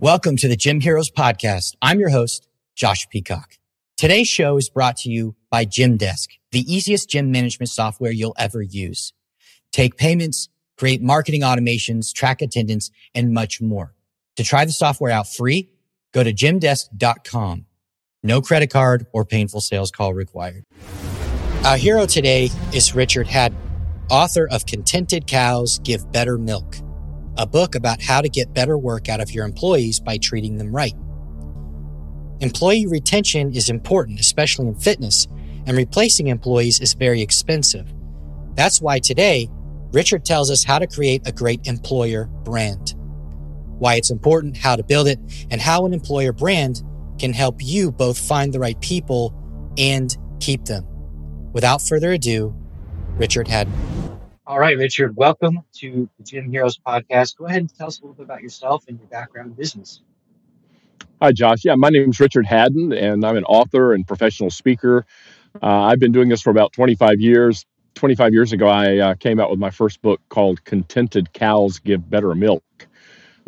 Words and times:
Welcome 0.00 0.36
to 0.38 0.48
the 0.48 0.56
Gym 0.56 0.80
Heroes 0.80 1.10
podcast. 1.10 1.74
I'm 1.82 2.00
your 2.00 2.08
host, 2.08 2.48
Josh 2.74 3.06
Peacock. 3.10 3.58
Today's 3.98 4.28
show 4.28 4.56
is 4.56 4.70
brought 4.70 4.96
to 4.98 5.10
you 5.10 5.34
by 5.50 5.66
Gymdesk, 5.66 6.28
the 6.52 6.60
easiest 6.60 7.10
gym 7.10 7.30
management 7.30 7.68
software 7.68 8.12
you'll 8.12 8.34
ever 8.38 8.62
use. 8.62 9.12
Take 9.72 9.98
payments, 9.98 10.48
create 10.78 11.02
marketing 11.02 11.42
automations, 11.42 12.14
track 12.14 12.40
attendance, 12.40 12.90
and 13.14 13.34
much 13.34 13.60
more. 13.60 13.94
To 14.36 14.44
try 14.44 14.64
the 14.64 14.72
software 14.72 15.10
out 15.10 15.28
free, 15.28 15.68
go 16.12 16.22
to 16.22 16.32
gymdesk.com. 16.32 17.66
No 18.22 18.40
credit 18.40 18.70
card 18.70 19.06
or 19.12 19.24
painful 19.24 19.60
sales 19.60 19.90
call 19.90 20.14
required. 20.14 20.64
Our 21.64 21.76
hero 21.76 22.06
today 22.06 22.50
is 22.72 22.94
Richard 22.94 23.26
Hadden, 23.26 23.58
author 24.10 24.48
of 24.50 24.66
Contented 24.66 25.26
Cows 25.26 25.78
Give 25.80 26.10
Better 26.10 26.38
Milk 26.38 26.76
a 27.38 27.46
book 27.46 27.76
about 27.76 28.02
how 28.02 28.20
to 28.20 28.28
get 28.28 28.52
better 28.52 28.76
work 28.76 29.08
out 29.08 29.20
of 29.20 29.30
your 29.30 29.44
employees 29.44 30.00
by 30.00 30.18
treating 30.18 30.58
them 30.58 30.74
right. 30.74 30.94
Employee 32.40 32.86
retention 32.86 33.54
is 33.54 33.70
important, 33.70 34.20
especially 34.20 34.66
in 34.66 34.74
fitness, 34.74 35.28
and 35.66 35.76
replacing 35.76 36.26
employees 36.26 36.80
is 36.80 36.94
very 36.94 37.22
expensive. 37.22 37.92
That's 38.54 38.80
why 38.80 38.98
today, 38.98 39.48
Richard 39.92 40.24
tells 40.24 40.50
us 40.50 40.64
how 40.64 40.80
to 40.80 40.86
create 40.86 41.26
a 41.26 41.32
great 41.32 41.66
employer 41.66 42.24
brand, 42.44 42.94
why 43.78 43.94
it's 43.94 44.10
important, 44.10 44.56
how 44.56 44.76
to 44.76 44.82
build 44.82 45.08
it, 45.08 45.18
and 45.50 45.60
how 45.60 45.86
an 45.86 45.92
employer 45.92 46.32
brand 46.32 46.82
can 47.18 47.32
help 47.32 47.56
you 47.62 47.90
both 47.90 48.18
find 48.18 48.52
the 48.52 48.60
right 48.60 48.80
people 48.80 49.34
and 49.76 50.16
keep 50.40 50.64
them. 50.64 50.84
Without 51.52 51.82
further 51.82 52.12
ado, 52.12 52.54
Richard 53.16 53.48
Hadden. 53.48 53.72
All 54.46 54.58
right, 54.58 54.78
Richard, 54.78 55.14
welcome 55.16 55.60
to 55.74 56.08
the 56.16 56.24
Gym 56.24 56.50
Heroes 56.50 56.78
podcast. 56.78 57.36
Go 57.36 57.46
ahead 57.46 57.60
and 57.60 57.74
tell 57.74 57.88
us 57.88 57.98
a 57.98 58.02
little 58.02 58.14
bit 58.14 58.22
about 58.24 58.42
yourself 58.42 58.84
and 58.88 58.98
your 58.98 59.08
background 59.08 59.50
in 59.50 59.54
business. 59.54 60.00
Hi, 61.20 61.32
Josh. 61.32 61.64
Yeah, 61.64 61.74
my 61.74 61.90
name 61.90 62.08
is 62.10 62.20
Richard 62.20 62.46
Hadden, 62.46 62.92
and 62.92 63.26
I'm 63.26 63.36
an 63.36 63.44
author 63.44 63.92
and 63.92 64.06
professional 64.06 64.50
speaker. 64.50 65.04
Uh, 65.62 65.66
I've 65.66 65.98
been 65.98 66.12
doing 66.12 66.28
this 66.28 66.40
for 66.40 66.50
about 66.50 66.72
25 66.72 67.20
years. 67.20 67.66
25 67.96 68.32
years 68.32 68.52
ago, 68.52 68.68
I 68.68 68.98
uh, 68.98 69.14
came 69.16 69.40
out 69.40 69.50
with 69.50 69.58
my 69.58 69.70
first 69.70 70.00
book 70.00 70.20
called 70.28 70.64
Contented 70.64 71.32
Cows 71.32 71.80
Give 71.80 72.08
Better 72.08 72.34
Milk 72.34 72.62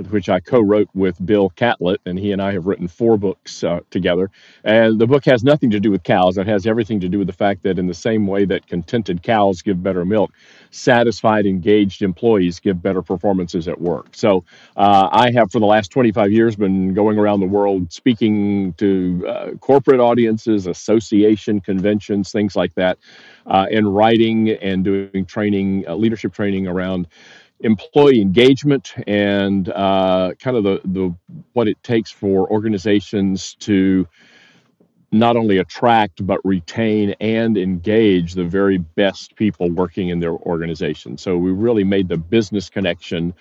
which 0.09 0.29
I 0.29 0.41
co-wrote 0.41 0.89
with 0.95 1.25
Bill 1.25 1.51
Catlette, 1.51 2.01
and 2.07 2.19
he 2.19 2.33
and 2.33 2.41
I 2.41 2.53
have 2.53 2.67
written 2.67 2.89
four 2.89 3.19
books 3.19 3.63
uh, 3.63 3.81
together. 3.91 4.31
And 4.65 4.99
the 4.99 5.07
book 5.07 5.25
has 5.27 5.45
nothing 5.45 5.71
to 5.71 5.81
do 5.81 5.91
with 5.91 6.03
cows; 6.03 6.39
it 6.39 6.47
has 6.47 6.67
everything 6.67 7.01
to 7.01 7.09
do 7.09 7.19
with 7.19 7.27
the 7.27 7.33
fact 7.33 7.63
that, 7.65 7.79
in 7.79 7.87
the 7.87 7.95
same 7.95 8.27
way 8.27 8.45
that 8.47 8.67
contented 8.67 9.23
cows 9.23 9.63
give 9.63 9.83
better 9.83 10.05
milk, 10.05 10.33
satisfied, 10.71 11.47
engaged 11.47 12.03
employees 12.03 12.61
give 12.61 12.83
better 12.83 13.03
performances 13.03 13.69
at 13.69 13.81
work. 13.81 14.09
So, 14.13 14.45
uh, 14.77 15.09
I 15.13 15.31
have 15.33 15.51
for 15.51 15.61
the 15.61 15.67
last 15.67 15.91
25 15.91 16.33
years 16.33 16.57
been 16.57 16.95
going 16.95 17.19
around 17.19 17.41
the 17.41 17.47
world 17.47 17.93
speaking 17.93 18.73
to 18.75 19.25
uh, 19.29 19.51
corporate 19.61 20.01
audiences, 20.01 20.67
association 20.67 21.61
conventions, 21.61 22.33
things 22.33 22.57
like 22.57 22.75
that, 22.75 22.99
uh, 23.47 23.67
and 23.71 23.95
writing 23.95 24.51
and 24.51 24.85
doing 24.85 25.25
training, 25.27 25.85
uh, 25.89 25.95
leadership 25.95 26.33
training 26.33 26.67
around 26.67 27.07
employee 27.61 28.21
engagement 28.23 28.95
and 29.07 29.69
uh, 29.71 30.33
kind 30.41 30.57
of 30.57 30.65
the, 30.65 30.81
the 30.85 31.15
what 31.55 31.69
it 31.69 31.83
takes 31.83 32.11
for 32.11 32.51
organizations 32.51 33.57
to 33.61 34.07
not 35.13 35.37
only 35.37 35.59
attract 35.59 36.25
but 36.27 36.41
retain 36.45 37.15
and 37.21 37.57
engage 37.57 38.35
the 38.35 38.45
very 38.45 38.79
best 38.79 39.37
people 39.37 39.71
working 39.71 40.09
in 40.11 40.21
their 40.21 40.33
organization. 40.35 41.19
So 41.19 41.37
we 41.37 41.51
really 41.53 41.85
made 41.85 42.09
the 42.09 42.17
business 42.19 42.71
connection 42.71 43.35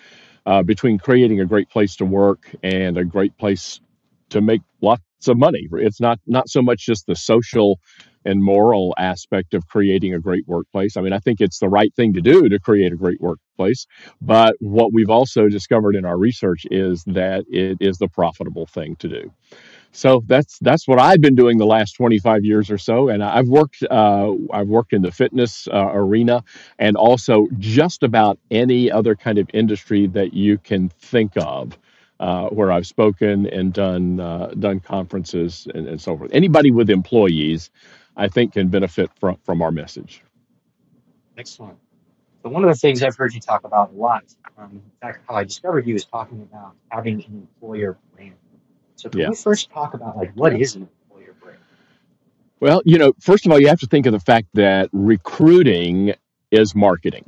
uh, 0.46 0.64
between 0.64 0.98
creating 1.00 1.42
a 1.42 1.46
great 1.46 1.70
place 1.70 1.96
to 1.98 2.06
work 2.06 2.50
and 2.64 2.98
a 2.98 3.06
great 3.06 3.38
place 3.38 3.82
to 4.30 4.42
make 4.42 4.62
lots 4.82 5.04
of 5.28 5.38
money. 5.38 5.68
It's 5.74 6.02
not 6.02 6.20
not 6.28 6.50
so 6.50 6.62
much 6.62 6.86
just 6.86 7.06
the 7.08 7.16
social 7.16 7.80
and 8.26 8.44
moral 8.44 8.94
aspect 8.98 9.54
of 9.54 9.68
creating 9.68 10.14
a 10.14 10.20
great 10.20 10.48
workplace. 10.48 10.98
I 10.98 11.02
mean, 11.02 11.14
I 11.14 11.20
think 11.20 11.42
it's 11.42 11.60
the 11.60 11.70
right 11.70 11.94
thing 11.96 12.14
to 12.14 12.22
do 12.22 12.50
to 12.50 12.60
create 12.60 12.92
a 12.92 12.96
great 12.96 13.22
workplace. 13.22 13.88
But 14.22 14.56
what 14.60 14.94
we've 14.94 15.10
also 15.10 15.48
discovered 15.48 15.96
in 15.96 16.06
our 16.06 16.18
research 16.18 16.66
is 16.72 17.04
that 17.06 17.46
it 17.50 17.78
is 17.80 17.98
the 17.98 18.08
profitable 18.08 18.66
thing 18.66 18.96
to 18.98 19.08
do. 19.08 19.32
So 19.92 20.24
that's 20.28 20.60
that's 20.60 20.88
what 20.88 21.00
I've 21.00 21.22
been 21.22 21.36
doing 21.36 21.58
the 21.58 21.66
last 21.66 21.94
25 21.94 22.46
years 22.46 22.70
or 22.70 22.78
so, 22.78 23.10
and 23.10 23.24
I've 23.24 23.48
worked 23.48 23.84
uh, 23.90 24.34
I've 24.54 24.68
worked 24.68 24.94
in 24.94 25.02
the 25.02 25.12
fitness 25.12 25.68
uh, 25.68 25.90
arena 25.94 26.44
and 26.78 26.96
also 26.96 27.48
just 27.58 28.04
about 28.04 28.38
any 28.52 28.92
other 28.92 29.16
kind 29.16 29.40
of 29.40 29.50
industry 29.54 30.06
that 30.08 30.34
you 30.34 30.58
can 30.58 30.90
think 30.90 31.34
of. 31.38 31.78
Uh, 32.20 32.50
where 32.50 32.70
I've 32.70 32.86
spoken 32.86 33.48
and 33.48 33.72
done 33.72 34.20
uh, 34.20 34.48
done 34.60 34.82
conferences 34.82 35.70
and, 35.74 35.88
and, 35.88 36.02
so 36.02 36.18
forth. 36.18 36.32
Anybody 36.34 36.70
with 36.70 36.90
employees 36.90 37.70
I 38.20 38.28
think 38.28 38.54
can 38.54 38.68
benefit 38.68 39.10
from, 39.20 39.38
from 39.46 39.62
our 39.62 39.72
message. 39.72 40.22
Excellent. 41.38 41.78
So 42.44 42.50
one 42.50 42.64
of 42.64 42.70
the 42.70 42.76
things 42.76 43.02
I've 43.02 43.16
heard 43.16 43.34
you 43.34 43.40
talk 43.40 43.64
about 43.64 43.92
a 43.92 43.96
lot, 43.96 44.24
um, 44.58 44.72
in 44.72 44.82
fact, 45.02 45.22
how 45.28 45.36
I 45.36 45.46
discovered 45.46 45.88
you 45.88 45.96
is 45.96 46.06
talking 46.06 46.42
about 46.42 46.74
having 46.90 47.24
an 47.24 47.48
employer 47.50 47.98
brand. 48.14 48.36
So 48.98 49.10
can 49.10 49.22
yeah. 49.22 49.30
we 49.30 49.36
first 49.36 49.72
talk 49.72 49.94
about 49.94 50.18
like 50.18 50.34
what 50.34 50.54
is 50.54 50.76
an 50.76 50.90
employer 51.10 51.34
brand? 51.42 51.60
Well, 52.60 52.82
you 52.84 52.98
know, 52.98 53.14
first 53.22 53.46
of 53.46 53.52
all, 53.54 53.60
you 53.60 53.70
have 53.70 53.80
to 53.80 53.88
think 53.88 54.06
of 54.06 54.12
the 54.12 54.20
fact 54.20 54.48
that 54.54 54.90
recruiting 54.92 56.14
is 56.52 56.76
marketing. 56.76 57.24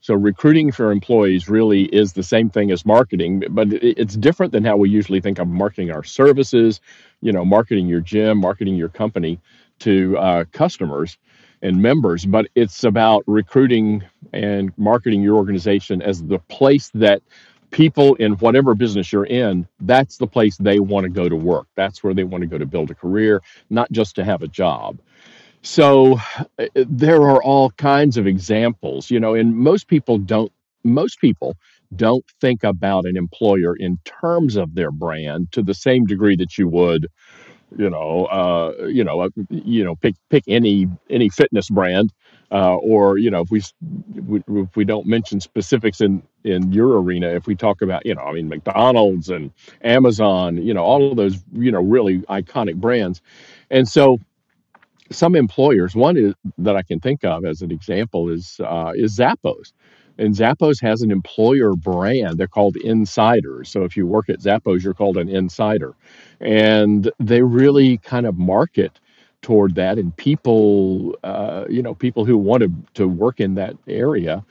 So 0.00 0.14
recruiting 0.14 0.72
for 0.72 0.90
employees 0.90 1.48
really 1.48 1.82
is 1.84 2.12
the 2.12 2.24
same 2.24 2.50
thing 2.50 2.72
as 2.72 2.84
marketing, 2.84 3.44
but 3.50 3.72
it's 3.72 4.16
different 4.16 4.52
than 4.52 4.64
how 4.64 4.76
we 4.76 4.88
usually 4.90 5.20
think 5.20 5.38
of 5.38 5.46
marketing 5.46 5.92
our 5.92 6.02
services, 6.02 6.80
you 7.20 7.32
know, 7.32 7.44
marketing 7.44 7.86
your 7.86 8.00
gym, 8.00 8.38
marketing 8.38 8.74
your 8.74 8.88
company 8.88 9.38
to 9.82 10.18
uh, 10.18 10.44
customers 10.52 11.18
and 11.62 11.80
members, 11.80 12.26
but 12.26 12.48
it's 12.54 12.84
about 12.84 13.22
recruiting 13.26 14.02
and 14.32 14.72
marketing 14.76 15.22
your 15.22 15.36
organization 15.36 16.02
as 16.02 16.22
the 16.24 16.38
place 16.38 16.90
that 16.94 17.22
people 17.70 18.14
in 18.16 18.32
whatever 18.34 18.74
business 18.74 19.12
you're 19.12 19.26
in, 19.26 19.66
that's 19.80 20.18
the 20.18 20.26
place 20.26 20.56
they 20.58 20.78
want 20.80 21.04
to 21.04 21.10
go 21.10 21.28
to 21.28 21.36
work. 21.36 21.66
That's 21.74 22.04
where 22.04 22.14
they 22.14 22.24
want 22.24 22.42
to 22.42 22.46
go 22.46 22.58
to 22.58 22.66
build 22.66 22.90
a 22.90 22.94
career, 22.94 23.42
not 23.70 23.90
just 23.92 24.14
to 24.16 24.24
have 24.24 24.42
a 24.42 24.48
job. 24.48 24.98
So 25.62 26.18
uh, 26.58 26.66
there 26.74 27.22
are 27.22 27.42
all 27.42 27.70
kinds 27.70 28.16
of 28.16 28.26
examples, 28.26 29.10
you 29.10 29.20
know, 29.20 29.34
and 29.34 29.56
most 29.56 29.88
people 29.88 30.18
don't 30.18 30.52
most 30.84 31.20
people 31.20 31.56
don't 31.94 32.24
think 32.40 32.64
about 32.64 33.06
an 33.06 33.16
employer 33.16 33.76
in 33.76 33.98
terms 34.04 34.56
of 34.56 34.74
their 34.74 34.90
brand 34.90 35.52
to 35.52 35.62
the 35.62 35.74
same 35.74 36.04
degree 36.06 36.34
that 36.36 36.58
you 36.58 36.66
would 36.68 37.06
you 37.78 37.90
know, 37.90 38.26
uh, 38.26 38.86
you 38.86 39.04
know, 39.04 39.20
uh, 39.22 39.28
you 39.50 39.84
know, 39.84 39.96
pick 39.96 40.14
pick 40.30 40.44
any 40.48 40.88
any 41.10 41.28
fitness 41.28 41.68
brand, 41.70 42.12
uh, 42.50 42.76
or 42.76 43.18
you 43.18 43.30
know, 43.30 43.42
if 43.42 43.50
we, 43.50 43.62
if 44.48 44.76
we 44.76 44.84
don't 44.84 45.06
mention 45.06 45.40
specifics 45.40 46.00
in 46.00 46.22
in 46.44 46.72
your 46.72 47.00
arena, 47.00 47.28
if 47.28 47.46
we 47.46 47.54
talk 47.54 47.82
about, 47.82 48.04
you 48.06 48.14
know, 48.14 48.22
I 48.22 48.32
mean, 48.32 48.48
McDonald's 48.48 49.28
and 49.28 49.52
Amazon, 49.82 50.56
you 50.58 50.74
know, 50.74 50.82
all 50.82 51.10
of 51.10 51.16
those, 51.16 51.38
you 51.52 51.72
know, 51.72 51.82
really 51.82 52.18
iconic 52.22 52.76
brands, 52.76 53.20
and 53.70 53.88
so 53.88 54.18
some 55.10 55.34
employers, 55.36 55.94
one 55.94 56.16
is 56.16 56.34
that 56.58 56.76
I 56.76 56.82
can 56.82 57.00
think 57.00 57.24
of 57.24 57.44
as 57.44 57.62
an 57.62 57.70
example 57.70 58.30
is 58.30 58.60
uh, 58.64 58.92
is 58.94 59.16
Zappos. 59.16 59.72
And 60.18 60.34
Zappos 60.34 60.80
has 60.82 61.02
an 61.02 61.10
employer 61.10 61.74
brand. 61.74 62.38
They're 62.38 62.46
called 62.46 62.76
insiders. 62.76 63.70
So 63.70 63.84
if 63.84 63.96
you 63.96 64.06
work 64.06 64.28
at 64.28 64.40
Zappos, 64.40 64.82
you're 64.82 64.94
called 64.94 65.16
an 65.16 65.28
insider. 65.28 65.94
And 66.40 67.10
they 67.18 67.42
really 67.42 67.98
kind 67.98 68.26
of 68.26 68.36
market 68.38 69.00
toward 69.42 69.74
that. 69.74 69.98
And 69.98 70.16
people, 70.16 71.16
uh, 71.24 71.64
you 71.68 71.82
know, 71.82 71.94
people 71.94 72.24
who 72.24 72.36
want 72.38 72.62
to, 72.62 72.72
to 72.94 73.08
work 73.08 73.40
in 73.40 73.54
that 73.56 73.76
area 73.88 74.44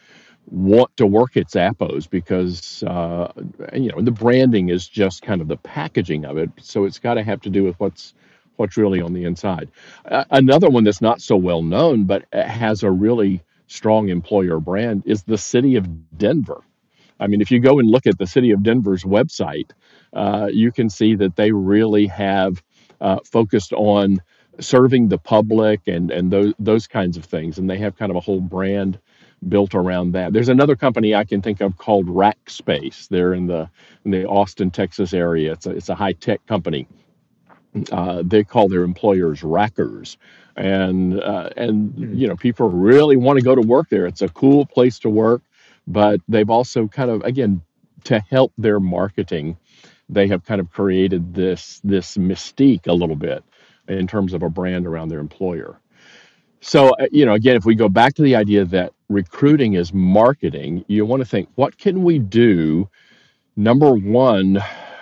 want 0.49 0.95
to 0.97 1.05
work 1.05 1.37
at 1.37 1.47
Zappos 1.47 2.09
because, 2.09 2.83
uh, 2.83 3.31
you 3.73 3.91
know, 3.91 4.01
the 4.01 4.11
branding 4.11 4.69
is 4.69 4.87
just 4.87 5.21
kind 5.21 5.41
of 5.41 5.47
the 5.47 5.57
packaging 5.57 6.25
of 6.25 6.37
it. 6.37 6.49
So 6.59 6.85
it's 6.85 6.99
got 6.99 7.15
to 7.15 7.23
have 7.23 7.41
to 7.41 7.49
do 7.49 7.63
with 7.63 7.79
what's 7.79 8.13
what's 8.57 8.77
really 8.77 9.01
on 9.01 9.13
the 9.13 9.23
inside. 9.23 9.69
Uh, 10.05 10.25
another 10.31 10.69
one 10.69 10.83
that's 10.83 11.01
not 11.01 11.21
so 11.21 11.35
well 11.35 11.63
known, 11.63 12.03
but 12.03 12.25
has 12.33 12.83
a 12.83 12.91
really 12.91 13.41
strong 13.71 14.09
employer 14.09 14.59
brand 14.59 15.03
is 15.05 15.23
the 15.23 15.37
city 15.37 15.77
of 15.77 16.17
Denver. 16.17 16.61
I 17.19 17.27
mean, 17.27 17.39
if 17.39 17.51
you 17.51 17.59
go 17.59 17.79
and 17.79 17.89
look 17.89 18.05
at 18.05 18.17
the 18.17 18.27
city 18.27 18.51
of 18.51 18.63
Denver's 18.63 19.03
website, 19.03 19.71
uh, 20.13 20.49
you 20.51 20.71
can 20.71 20.89
see 20.89 21.15
that 21.15 21.35
they 21.35 21.51
really 21.51 22.07
have 22.07 22.61
uh, 22.99 23.19
focused 23.23 23.71
on 23.73 24.21
serving 24.59 25.07
the 25.07 25.17
public 25.17 25.87
and 25.87 26.11
and 26.11 26.31
those 26.31 26.53
those 26.59 26.87
kinds 26.87 27.15
of 27.15 27.23
things, 27.25 27.57
and 27.57 27.69
they 27.69 27.77
have 27.77 27.95
kind 27.95 28.09
of 28.09 28.17
a 28.17 28.19
whole 28.19 28.41
brand 28.41 28.99
built 29.47 29.73
around 29.73 30.11
that. 30.11 30.33
There's 30.33 30.49
another 30.49 30.75
company 30.75 31.15
I 31.15 31.23
can 31.23 31.41
think 31.41 31.61
of 31.61 31.77
called 31.77 32.07
Rackspace. 32.07 33.07
They're 33.07 33.33
in 33.33 33.47
the 33.47 33.69
in 34.03 34.11
the 34.11 34.25
Austin, 34.25 34.69
Texas 34.71 35.13
area. 35.13 35.53
It's 35.53 35.65
a 35.65 35.71
it's 35.71 35.89
a 35.89 35.95
high 35.95 36.13
tech 36.13 36.45
company. 36.45 36.87
Uh, 37.91 38.21
they 38.25 38.43
call 38.43 38.67
their 38.67 38.83
employers 38.83 39.41
rackers, 39.41 40.17
and 40.57 41.19
uh, 41.21 41.49
and 41.55 41.93
mm. 41.93 42.17
you 42.17 42.27
know 42.27 42.35
people 42.35 42.69
really 42.69 43.15
want 43.15 43.39
to 43.39 43.45
go 43.45 43.55
to 43.55 43.61
work 43.61 43.89
there. 43.89 44.05
It's 44.05 44.21
a 44.21 44.29
cool 44.29 44.65
place 44.65 44.99
to 44.99 45.09
work, 45.09 45.41
but 45.87 46.19
they've 46.27 46.49
also 46.49 46.87
kind 46.87 47.09
of 47.09 47.21
again 47.23 47.61
to 48.05 48.19
help 48.19 48.53
their 48.57 48.79
marketing, 48.79 49.57
they 50.09 50.27
have 50.27 50.43
kind 50.43 50.59
of 50.59 50.69
created 50.71 51.33
this 51.33 51.79
this 51.83 52.17
mystique 52.17 52.87
a 52.87 52.93
little 52.93 53.15
bit 53.15 53.43
in 53.87 54.07
terms 54.07 54.33
of 54.33 54.43
a 54.43 54.49
brand 54.49 54.85
around 54.85 55.09
their 55.09 55.19
employer. 55.19 55.79
So, 56.61 56.89
uh, 56.89 57.07
you 57.11 57.25
know, 57.25 57.33
again, 57.33 57.55
if 57.55 57.65
we 57.65 57.73
go 57.73 57.89
back 57.89 58.13
to 58.15 58.21
the 58.21 58.35
idea 58.35 58.65
that 58.65 58.93
recruiting 59.09 59.73
is 59.73 59.93
marketing, 59.93 60.85
you 60.87 61.05
want 61.05 61.21
to 61.21 61.25
think, 61.27 61.49
what 61.55 61.77
can 61.77 62.03
we 62.03 62.19
do? 62.19 62.87
Number 63.55 63.93
one, 63.93 64.59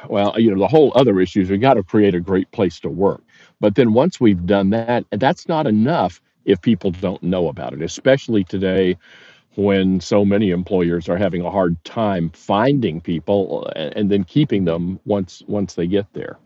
well, 0.07 0.39
you 0.39 0.51
know, 0.51 0.59
the 0.59 0.67
whole 0.67 0.91
other 0.95 1.19
issue 1.19 1.41
is 1.41 1.49
we 1.49 1.57
got 1.57 1.75
to 1.75 1.83
create 1.83 2.15
a 2.15 2.19
great 2.19 2.51
place 2.51 2.79
to 2.81 2.89
work. 2.89 3.21
But 3.59 3.75
then 3.75 3.93
once 3.93 4.19
we've 4.19 4.45
done 4.45 4.69
that, 4.71 5.05
that's 5.11 5.47
not 5.47 5.67
enough 5.67 6.21
if 6.45 6.61
people 6.61 6.91
don't 6.91 7.21
know 7.23 7.49
about 7.49 7.73
it, 7.73 7.81
especially 7.81 8.43
today 8.43 8.97
when 9.55 9.99
so 9.99 10.23
many 10.23 10.51
employers 10.51 11.09
are 11.09 11.17
having 11.17 11.41
a 11.41 11.51
hard 11.51 11.83
time 11.83 12.29
finding 12.29 13.01
people 13.01 13.67
uh, 13.75 13.79
and 13.95 14.09
then 14.09 14.23
keeping 14.23 14.65
them 14.65 14.99
once 15.05 15.43
once 15.47 15.73
they 15.73 15.87
get 15.87 16.05
there. 16.13 16.37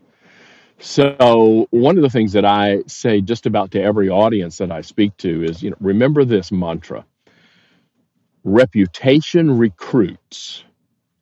So, 0.78 1.68
one 1.70 1.96
of 1.96 2.02
the 2.02 2.10
things 2.10 2.32
that 2.32 2.44
I 2.44 2.82
say 2.86 3.20
just 3.20 3.46
about 3.46 3.70
to 3.72 3.82
every 3.82 4.08
audience 4.08 4.58
that 4.58 4.72
I 4.72 4.80
speak 4.80 5.16
to 5.18 5.44
is, 5.44 5.62
you 5.62 5.70
know, 5.70 5.76
remember 5.80 6.24
this 6.24 6.50
mantra. 6.50 7.04
Reputation 8.42 9.56
recruits, 9.56 10.64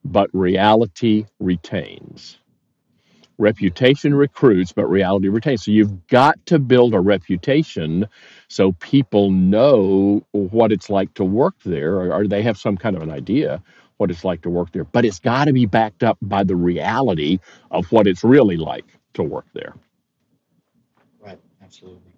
but 0.05 0.31
reality 0.33 1.27
retains. 1.41 2.39
Reputation 3.39 4.15
recruits, 4.15 4.73
but 4.73 4.87
reality 4.87 5.29
retains. 5.29 5.65
So 5.65 5.71
you've 5.71 6.07
got 6.07 6.45
to 6.47 6.59
build 6.59 6.95
a 6.95 7.01
reputation 7.01 8.07
so 8.49 8.73
people 8.73 9.31
know 9.31 10.25
what 10.33 10.71
it's 10.71 10.91
like 10.91 11.13
to 11.15 11.25
work 11.25 11.55
there, 11.65 11.95
or, 11.95 12.13
or 12.13 12.29
they 12.29 12.43
have 12.43 12.59
some 12.59 12.77
kind 12.77 12.95
of 12.95 13.03
an 13.03 13.11
idea 13.11 13.63
what 14.03 14.11
it's 14.11 14.25
like 14.25 14.43
to 14.43 14.51
work 14.51 14.73
there. 14.73 14.85
But 14.85 15.05
it's 15.05 15.21
got 15.21 15.45
to 15.45 15.53
be 15.53 15.67
backed 15.67 16.03
up 16.03 16.19
by 16.21 16.43
the 16.45 16.57
reality 16.57 17.39
of 17.71 17.91
what 17.93 18.07
it's 18.07 18.25
really 18.25 18.57
like 18.57 18.87
to 19.15 19.23
work 19.23 19.47
there. 19.55 19.75
Right, 21.21 21.39
absolutely. 21.63 22.13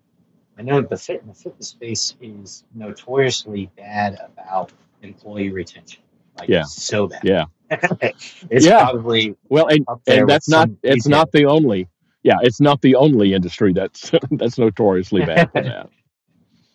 I 0.58 0.62
know 0.62 0.80
the, 0.80 0.96
fit, 0.96 1.26
the 1.26 1.34
fitness 1.34 1.68
space 1.68 2.16
is 2.20 2.64
notoriously 2.74 3.70
bad 3.76 4.18
about 4.24 4.72
employee 5.02 5.50
retention. 5.50 6.02
Like 6.38 6.48
yeah. 6.48 6.62
so 6.62 7.08
bad. 7.08 7.20
Yeah. 7.22 7.44
it's 8.50 8.66
yeah. 8.66 8.84
probably 8.84 9.36
well, 9.48 9.66
and, 9.68 9.86
and 10.06 10.28
that's 10.28 10.48
not 10.48 10.68
it's 10.82 11.06
not 11.06 11.30
the 11.32 11.46
only 11.46 11.88
yeah, 12.24 12.38
it's 12.42 12.60
not 12.60 12.80
the 12.80 12.96
only 12.96 13.34
industry 13.34 13.72
that's 13.72 14.10
that's 14.32 14.58
notoriously 14.58 15.24
bad 15.24 15.52
for 15.52 15.62
that. 15.62 15.90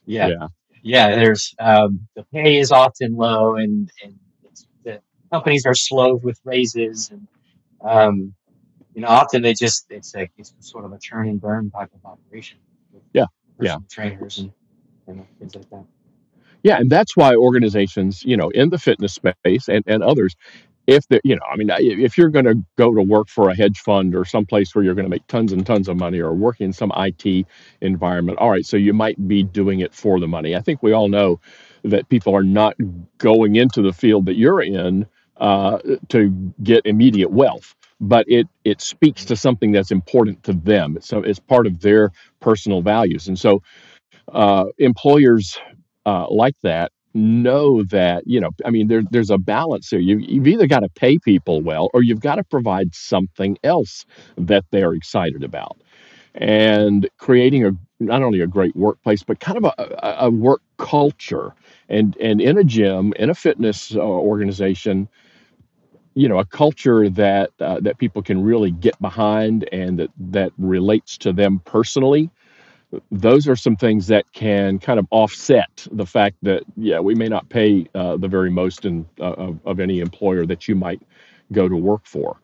yeah. 0.05 0.27
yeah. 0.27 0.47
Yeah, 0.81 1.13
there's 1.17 1.53
um, 1.59 2.07
the 2.15 2.23
pay 2.31 2.57
is 2.57 2.71
often 2.71 3.17
low, 3.17 3.55
and, 3.55 3.91
and 4.01 4.17
the 4.85 5.01
companies 5.29 5.65
are 5.65 5.75
slow 5.75 6.15
with 6.15 6.39
raises, 6.45 7.11
and 7.11 7.27
um, 7.81 8.33
you 8.93 9.01
know, 9.01 9.09
often 9.09 9.41
they 9.41 9.53
just 9.53 9.87
it's 9.89 10.15
like 10.15 10.31
it's 10.37 10.53
sort 10.61 10.85
of 10.85 10.93
a 10.93 10.99
churn 10.99 11.27
and 11.27 11.41
burn 11.41 11.69
type 11.69 11.89
of 11.93 12.05
operation. 12.05 12.59
Yeah, 13.11 13.25
yeah, 13.59 13.79
trainers 13.89 14.37
and, 14.37 14.53
and 15.07 15.25
things 15.37 15.53
like 15.55 15.69
that. 15.69 15.83
Yeah, 16.63 16.77
and 16.77 16.89
that's 16.89 17.15
why 17.15 17.35
organizations, 17.35 18.23
you 18.23 18.35
know, 18.37 18.49
in 18.49 18.69
the 18.69 18.77
fitness 18.77 19.13
space 19.13 19.69
and, 19.69 19.83
and 19.87 20.03
others, 20.03 20.35
if 20.89 21.07
the 21.09 21.21
you 21.23 21.35
know, 21.35 21.43
I 21.51 21.57
mean, 21.57 21.69
if 21.79 22.17
you're 22.17 22.29
going 22.29 22.45
to 22.45 22.55
go 22.77 22.93
to 22.95 23.01
work 23.01 23.29
for 23.29 23.49
a 23.49 23.55
hedge 23.55 23.79
fund 23.79 24.15
or 24.15 24.25
someplace 24.25 24.75
where 24.75 24.83
you're 24.83 24.95
going 24.95 25.05
to 25.05 25.11
make 25.11 25.27
tons 25.27 25.53
and 25.53 25.65
tons 25.65 25.89
of 25.89 25.97
money, 25.97 26.19
or 26.19 26.33
working 26.33 26.65
in 26.67 26.73
some 26.73 26.91
IT 26.97 27.45
environment, 27.81 28.39
all 28.39 28.51
right, 28.51 28.65
so 28.65 28.77
you 28.77 28.93
might 28.93 29.27
be 29.27 29.43
doing 29.43 29.81
it 29.81 29.93
for 29.93 30.19
the 30.19 30.27
money. 30.27 30.55
I 30.55 30.61
think 30.61 30.83
we 30.83 30.93
all 30.93 31.09
know 31.09 31.39
that 31.83 32.09
people 32.09 32.35
are 32.35 32.43
not 32.43 32.75
going 33.19 33.55
into 33.57 33.81
the 33.83 33.93
field 33.93 34.25
that 34.27 34.35
you're 34.37 34.61
in 34.61 35.07
uh, 35.37 35.79
to 36.09 36.53
get 36.63 36.85
immediate 36.85 37.31
wealth 37.31 37.75
but 38.01 38.25
it 38.29 38.47
it 38.65 38.81
speaks 38.81 39.25
to 39.25 39.35
something 39.35 39.71
that's 39.71 39.91
important 39.91 40.43
to 40.43 40.53
them. 40.53 40.97
So 41.01 41.19
it's 41.21 41.39
part 41.39 41.67
of 41.67 41.81
their 41.81 42.11
personal 42.41 42.81
values, 42.81 43.27
and 43.27 43.39
so 43.39 43.61
uh, 44.33 44.65
employers 44.79 45.57
uh, 46.05 46.27
like 46.29 46.55
that 46.63 46.91
know 47.13 47.83
that 47.83 48.23
you 48.27 48.39
know 48.39 48.51
i 48.65 48.69
mean 48.69 48.87
there, 48.87 49.01
there's 49.11 49.31
a 49.31 49.37
balance 49.37 49.89
here 49.89 49.99
you, 49.99 50.17
you've 50.19 50.47
either 50.47 50.67
got 50.67 50.81
to 50.81 50.89
pay 50.89 51.17
people 51.17 51.61
well 51.61 51.89
or 51.93 52.03
you've 52.03 52.21
got 52.21 52.35
to 52.35 52.43
provide 52.43 52.93
something 52.93 53.57
else 53.63 54.05
that 54.37 54.65
they're 54.71 54.93
excited 54.93 55.43
about. 55.43 55.77
And 56.35 57.09
creating 57.17 57.65
a 57.65 57.71
not 57.99 58.21
only 58.21 58.39
a 58.41 58.47
great 58.47 58.75
workplace 58.75 59.23
but 59.23 59.39
kind 59.39 59.57
of 59.57 59.65
a, 59.65 60.15
a 60.19 60.29
work 60.29 60.61
culture. 60.77 61.53
And 61.89 62.15
and 62.21 62.39
in 62.39 62.57
a 62.57 62.63
gym 62.63 63.13
in 63.17 63.29
a 63.29 63.35
fitness 63.35 63.95
uh, 63.95 63.99
organization 63.99 65.09
you 66.15 66.27
know 66.27 66.39
a 66.39 66.45
culture 66.45 67.09
that 67.09 67.51
uh, 67.59 67.79
that 67.81 67.97
people 67.97 68.21
can 68.21 68.41
really 68.41 68.71
get 68.71 68.99
behind 69.01 69.67
and 69.71 69.99
that 69.99 70.09
that 70.17 70.51
relates 70.57 71.17
to 71.19 71.33
them 71.33 71.61
personally 71.65 72.29
those 73.11 73.47
are 73.47 73.55
some 73.55 73.75
things 73.75 74.07
that 74.07 74.25
can 74.33 74.79
kind 74.79 74.99
of 74.99 75.07
offset 75.11 75.87
the 75.91 76.05
fact 76.05 76.37
that 76.43 76.63
yeah 76.77 76.99
we 76.99 77.15
may 77.15 77.27
not 77.27 77.47
pay 77.49 77.87
uh, 77.95 78.17
the 78.17 78.27
very 78.27 78.49
most 78.49 78.85
in, 78.85 79.05
uh, 79.19 79.33
of, 79.33 79.59
of 79.65 79.79
any 79.79 79.99
employer 79.99 80.45
that 80.45 80.67
you 80.67 80.75
might 80.75 81.01
go 81.51 81.69
to 81.69 81.75
work 81.75 82.05
for 82.05 82.39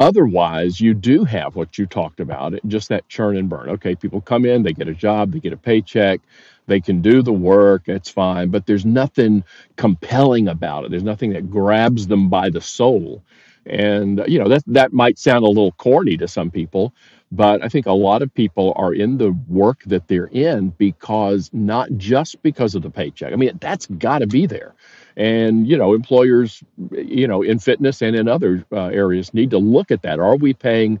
otherwise 0.00 0.80
you 0.80 0.94
do 0.94 1.24
have 1.24 1.56
what 1.56 1.78
you 1.78 1.86
talked 1.86 2.20
about 2.20 2.54
just 2.68 2.88
that 2.88 3.08
churn 3.08 3.36
and 3.36 3.48
burn 3.48 3.68
okay 3.68 3.94
people 3.94 4.20
come 4.20 4.44
in 4.44 4.62
they 4.62 4.72
get 4.72 4.88
a 4.88 4.94
job 4.94 5.32
they 5.32 5.40
get 5.40 5.52
a 5.52 5.56
paycheck 5.56 6.20
they 6.66 6.80
can 6.80 7.02
do 7.02 7.22
the 7.22 7.32
work, 7.32 7.88
it's 7.88 8.10
fine, 8.10 8.48
but 8.50 8.66
there's 8.66 8.86
nothing 8.86 9.44
compelling 9.76 10.48
about 10.48 10.84
it. 10.84 10.90
There's 10.90 11.02
nothing 11.04 11.32
that 11.34 11.50
grabs 11.50 12.06
them 12.06 12.28
by 12.30 12.50
the 12.50 12.60
soul. 12.60 13.22
And 13.66 14.22
you 14.28 14.38
know 14.38 14.48
that 14.48 14.62
that 14.66 14.92
might 14.92 15.18
sound 15.18 15.44
a 15.44 15.48
little 15.48 15.72
corny 15.72 16.18
to 16.18 16.28
some 16.28 16.50
people, 16.50 16.92
but 17.34 17.64
I 17.64 17.68
think 17.68 17.86
a 17.86 17.92
lot 17.92 18.22
of 18.22 18.34
people 18.34 18.74
are 18.76 18.94
in 18.94 19.18
the 19.18 19.32
work 19.48 19.82
that 19.86 20.08
they're 20.08 20.30
in 20.32 20.70
because 20.70 21.50
not 21.52 21.90
just 21.98 22.42
because 22.42 22.74
of 22.76 22.82
the 22.82 22.90
paycheck. 22.90 23.32
I 23.32 23.36
mean, 23.36 23.58
that's 23.60 23.86
got 23.86 24.20
to 24.20 24.28
be 24.28 24.46
there. 24.46 24.74
And 25.16 25.68
you 25.68 25.78
know, 25.78 25.94
employers, 25.94 26.62
you 26.92 27.28
know, 27.28 27.42
in 27.42 27.58
fitness 27.60 28.02
and 28.02 28.16
in 28.16 28.28
other 28.28 28.64
uh, 28.72 28.86
areas 28.86 29.34
need 29.34 29.50
to 29.50 29.58
look 29.58 29.90
at 29.92 30.02
that. 30.02 30.20
Are 30.20 30.36
we 30.36 30.54
paying 30.54 31.00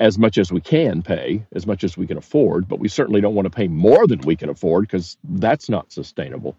as 0.00 0.18
much 0.18 0.38
as 0.38 0.52
we 0.52 0.60
can 0.60 1.02
pay, 1.02 1.44
as 1.54 1.66
much 1.66 1.84
as 1.84 1.96
we 1.96 2.06
can 2.06 2.18
afford, 2.18 2.68
but 2.68 2.80
we 2.80 2.88
certainly 2.88 3.22
don't 3.22 3.34
want 3.36 3.46
to 3.46 3.50
pay 3.50 3.68
more 3.68 4.06
than 4.08 4.20
we 4.22 4.36
can 4.36 4.50
afford 4.50 4.86
because 4.86 5.18
that's 5.24 5.70
not 5.70 5.92
sustainable. 5.92 6.56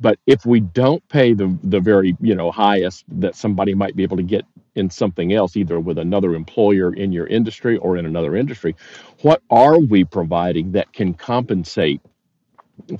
But 0.00 0.18
if 0.26 0.46
we 0.46 0.60
don't 0.60 1.06
pay 1.08 1.34
the 1.34 1.56
the 1.64 1.80
very 1.80 2.16
you 2.20 2.34
know 2.34 2.50
highest 2.52 3.04
that 3.20 3.36
somebody 3.36 3.74
might 3.74 3.96
be 3.96 4.04
able 4.04 4.18
to 4.18 4.24
get 4.24 4.44
in 4.74 4.90
something 4.90 5.32
else, 5.32 5.56
either 5.56 5.78
with 5.78 5.98
another 5.98 6.34
employer 6.34 6.94
in 6.94 7.12
your 7.12 7.26
industry 7.26 7.76
or 7.76 7.96
in 7.96 8.06
another 8.06 8.36
industry, 8.36 8.74
what 9.22 9.42
are 9.50 9.78
we 9.78 10.04
providing 10.04 10.72
that 10.72 10.92
can 10.92 11.14
compensate 11.14 12.00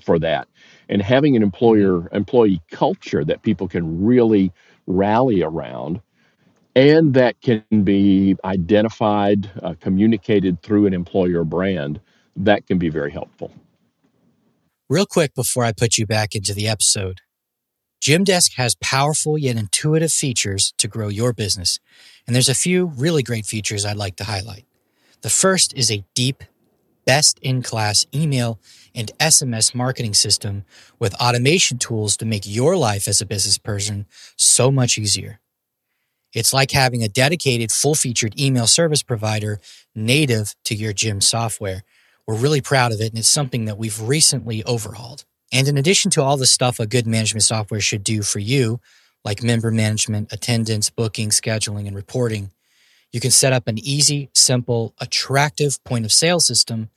for 0.05 0.19
that? 0.19 0.49
And 0.89 1.01
having 1.01 1.37
an 1.37 1.43
employer 1.43 2.09
employee 2.13 2.61
culture 2.71 3.25
that 3.25 3.43
people 3.43 3.69
can 3.69 4.05
really 4.05 4.53
rally 4.87 5.43
around 5.43 6.01
and 6.75 7.15
that 7.15 7.41
can 7.41 7.65
be 7.85 8.37
identified, 8.45 9.51
uh, 9.63 9.75
communicated 9.81 10.63
through 10.63 10.87
an 10.87 10.95
employer 10.95 11.45
brand, 11.45 12.01
that 12.37 12.67
can 12.67 12.79
be 12.79 12.89
very 12.89 13.11
helpful. 13.11 13.53
Real 14.89 15.07
quick 15.07 15.35
before 15.35 15.65
I 15.65 15.73
put 15.73 15.99
you 15.99 16.07
back 16.07 16.35
into 16.35 16.55
the 16.55 16.69
episode, 16.69 17.21
Gymdesk 18.03 18.55
has 18.55 18.75
powerful 18.75 19.39
yet 19.39 19.57
intuitive 19.57 20.11
features 20.11 20.75
to 20.79 20.89
grow 20.89 21.07
your 21.07 21.33
business. 21.33 21.79
And 22.27 22.35
there's 22.35 22.49
a 22.49 22.55
few 22.55 22.87
really 22.87 23.23
great 23.23 23.47
features 23.47 23.85
I'd 23.85 23.97
like 23.97 24.17
to 24.17 24.25
highlight. 24.25 24.67
The 25.21 25.31
first 25.31 25.73
is 25.75 25.89
a 25.89 26.05
deep, 26.13 26.43
best 27.07 27.39
in 27.43 27.63
class 27.63 28.05
email 28.13 28.59
and 28.93 29.13
SMS 29.21 29.73
marketing 29.73 30.15
system 30.15 30.65
with 30.99 31.15
automation 31.15 31.79
tools 31.79 32.17
to 32.17 32.27
make 32.27 32.43
your 32.45 32.77
life 32.77 33.07
as 33.07 33.21
a 33.21 33.27
business 33.27 33.57
person 33.57 34.07
so 34.35 34.73
much 34.73 34.99
easier. 34.99 35.39
It's 36.33 36.53
like 36.53 36.73
having 36.73 37.05
a 37.05 37.09
dedicated, 37.09 37.71
full 37.71 37.95
featured 37.95 38.39
email 38.41 38.67
service 38.67 39.05
provider 39.05 39.61
native 39.95 40.57
to 40.65 40.75
your 40.75 40.93
gym 40.93 41.21
software. 41.21 41.85
We're 42.27 42.35
really 42.35 42.63
proud 42.63 42.91
of 42.91 43.01
it, 43.01 43.11
and 43.11 43.19
it's 43.19 43.29
something 43.29 43.67
that 43.67 43.79
we've 43.79 44.01
recently 44.01 44.65
overhauled. 44.65 45.25
And 45.53 45.69
in 45.69 45.77
addition 45.77 46.11
to 46.13 46.23
all 46.23 46.39
the 46.39 46.47
stuff 46.47 46.81
a 46.81 46.87
good 46.87 47.07
management 47.07 47.43
software 47.43 47.81
should 47.81 48.03
do 48.03 48.23
for 48.23 48.39
you, 48.39 48.81
like 49.25 49.43
member 49.43 49.71
management, 49.71 50.33
attendance, 50.33 50.89
booking, 50.89 51.29
scheduling, 51.29 51.87
and 51.87 51.95
reporting, 51.95 52.51
you 53.13 53.21
can 53.21 53.31
set 53.31 53.53
up 53.53 53.69
an 53.69 53.79
easy, 53.79 54.31
simple, 54.35 54.95
attractive 54.99 55.83
point 55.85 56.07
of 56.07 56.13
sale 56.13 56.41
system 56.41 56.89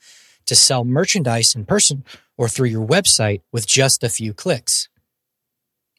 to 0.45 0.55
sell 0.55 0.85
merchandise 0.85 1.53
in 1.53 1.65
person 1.65 2.05
or 2.37 2.47
through 2.47 2.69
your 2.69 2.87
website 2.87 3.41
with 3.51 3.67
just 3.67 4.03
a 4.03 4.09
few 4.09 4.33
clicks. 4.33 4.87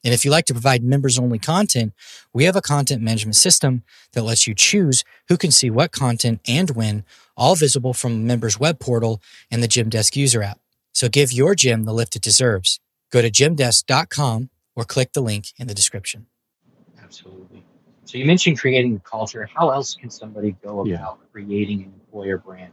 And 0.02 0.14
if 0.14 0.24
you 0.24 0.30
like 0.30 0.46
to 0.46 0.54
provide 0.54 0.84
members 0.84 1.18
only 1.18 1.38
content, 1.38 1.92
we 2.32 2.44
have 2.44 2.56
a 2.56 2.62
content 2.62 3.02
management 3.02 3.36
system 3.36 3.82
that 4.12 4.22
lets 4.22 4.46
you 4.46 4.54
choose 4.54 5.04
who 5.28 5.36
can 5.36 5.50
see 5.50 5.68
what 5.68 5.90
content 5.90 6.40
and 6.46 6.70
when, 6.70 7.04
all 7.36 7.56
visible 7.56 7.92
from 7.92 8.26
member's 8.26 8.58
web 8.58 8.78
portal 8.78 9.20
and 9.50 9.62
the 9.62 9.68
Gymdesk 9.68 10.16
user 10.16 10.42
app. 10.42 10.60
So 10.96 11.10
give 11.10 11.30
your 11.30 11.54
gym 11.54 11.84
the 11.84 11.92
lift 11.92 12.16
it 12.16 12.22
deserves. 12.22 12.80
Go 13.12 13.20
to 13.20 13.30
gymdesk.com 13.30 14.48
or 14.74 14.84
click 14.84 15.12
the 15.12 15.20
link 15.20 15.48
in 15.58 15.66
the 15.68 15.74
description. 15.74 16.24
Absolutely. 17.02 17.62
So 18.06 18.16
you 18.16 18.24
mentioned 18.24 18.58
creating 18.58 18.96
a 18.96 19.00
culture. 19.00 19.46
How 19.54 19.68
else 19.68 19.94
can 19.94 20.08
somebody 20.08 20.56
go 20.64 20.86
Yeah. 20.86 20.94
about 20.94 21.18
creating 21.32 21.82
an 21.82 21.92
employer 22.00 22.38
brand? 22.38 22.72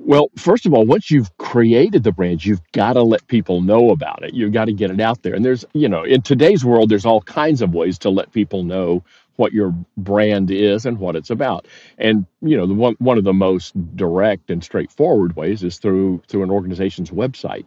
Well, 0.00 0.28
first 0.36 0.64
of 0.64 0.72
all, 0.72 0.86
once 0.86 1.10
you've 1.10 1.36
created 1.38 2.04
the 2.04 2.12
brand, 2.12 2.44
you've 2.44 2.62
got 2.72 2.92
to 2.92 3.02
let 3.02 3.26
people 3.26 3.60
know 3.62 3.90
about 3.90 4.22
it. 4.22 4.32
You've 4.32 4.52
got 4.52 4.66
to 4.66 4.72
get 4.72 4.92
it 4.92 5.00
out 5.00 5.22
there. 5.22 5.34
And 5.34 5.44
there's, 5.44 5.64
you 5.74 5.88
know, 5.88 6.04
in 6.04 6.22
today's 6.22 6.64
world, 6.64 6.88
there's 6.88 7.04
all 7.04 7.20
kinds 7.22 7.62
of 7.62 7.74
ways 7.74 7.98
to 7.98 8.10
let 8.10 8.32
people 8.32 8.62
know 8.62 9.02
what 9.36 9.52
your 9.52 9.74
brand 9.96 10.50
is 10.52 10.86
and 10.86 10.98
what 10.98 11.16
it's 11.16 11.30
about. 11.30 11.66
And, 11.98 12.26
you 12.40 12.56
know, 12.56 12.66
the 12.66 12.74
one, 12.74 12.94
one 13.00 13.18
of 13.18 13.24
the 13.24 13.32
most 13.32 13.74
direct 13.96 14.50
and 14.50 14.62
straightforward 14.62 15.36
ways 15.36 15.64
is 15.64 15.78
through 15.78 16.22
through 16.28 16.44
an 16.44 16.50
organization's 16.50 17.10
website. 17.10 17.66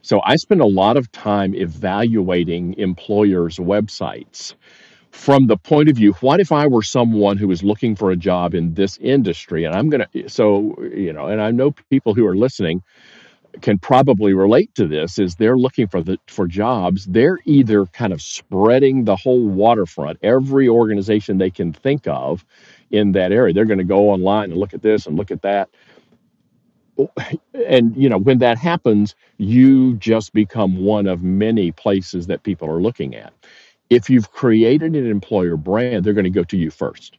So 0.00 0.20
I 0.24 0.36
spend 0.36 0.60
a 0.60 0.66
lot 0.66 0.96
of 0.96 1.10
time 1.10 1.54
evaluating 1.54 2.74
employers' 2.78 3.56
websites 3.56 4.54
from 5.14 5.46
the 5.46 5.56
point 5.56 5.88
of 5.88 5.96
view 5.96 6.12
what 6.14 6.40
if 6.40 6.50
I 6.50 6.66
were 6.66 6.82
someone 6.82 7.36
who 7.36 7.46
was 7.48 7.62
looking 7.62 7.94
for 7.94 8.10
a 8.10 8.16
job 8.16 8.52
in 8.52 8.74
this 8.74 8.98
industry? 8.98 9.64
And 9.64 9.74
I'm 9.74 9.88
going 9.88 10.04
to, 10.12 10.28
so, 10.28 10.76
you 10.82 11.12
know, 11.12 11.28
and 11.28 11.40
I 11.40 11.52
know 11.52 11.70
people 11.88 12.14
who 12.14 12.26
are 12.26 12.36
listening 12.36 12.82
can 13.62 13.78
probably 13.78 14.34
relate 14.34 14.74
to 14.74 14.88
this 14.88 15.18
is 15.18 15.36
they're 15.36 15.56
looking 15.56 15.86
for 15.86 16.02
the 16.02 16.18
for 16.26 16.48
jobs. 16.48 17.06
They're 17.06 17.38
either 17.44 17.86
kind 17.86 18.12
of 18.12 18.20
spreading 18.20 19.04
the 19.04 19.14
whole 19.14 19.46
waterfront 19.46 20.18
every 20.22 20.68
organization 20.68 21.38
they 21.38 21.50
can 21.50 21.72
think 21.72 22.08
of 22.08 22.44
in 22.90 23.12
that 23.12 23.30
area. 23.30 23.54
They're 23.54 23.64
going 23.64 23.78
to 23.78 23.84
go 23.84 24.10
online 24.10 24.50
and 24.50 24.58
look 24.58 24.74
at 24.74 24.82
this 24.82 25.06
and 25.06 25.16
look 25.16 25.30
at 25.30 25.42
that. 25.42 25.70
And 27.68 27.96
you 27.96 28.08
know 28.08 28.18
when 28.18 28.38
that 28.38 28.58
happens 28.58 29.14
you 29.38 29.94
just 29.94 30.32
become 30.32 30.84
one 30.84 31.06
of 31.06 31.22
many 31.22 31.72
places 31.72 32.26
that 32.28 32.44
people 32.44 32.70
are 32.70 32.80
looking 32.80 33.16
at 33.16 33.32
if 33.94 34.10
you've 34.10 34.32
created 34.32 34.96
an 34.96 35.10
employer 35.10 35.56
brand 35.56 36.04
they're 36.04 36.14
going 36.14 36.24
to 36.24 36.30
go 36.30 36.44
to 36.44 36.58
you 36.58 36.70
first 36.70 37.18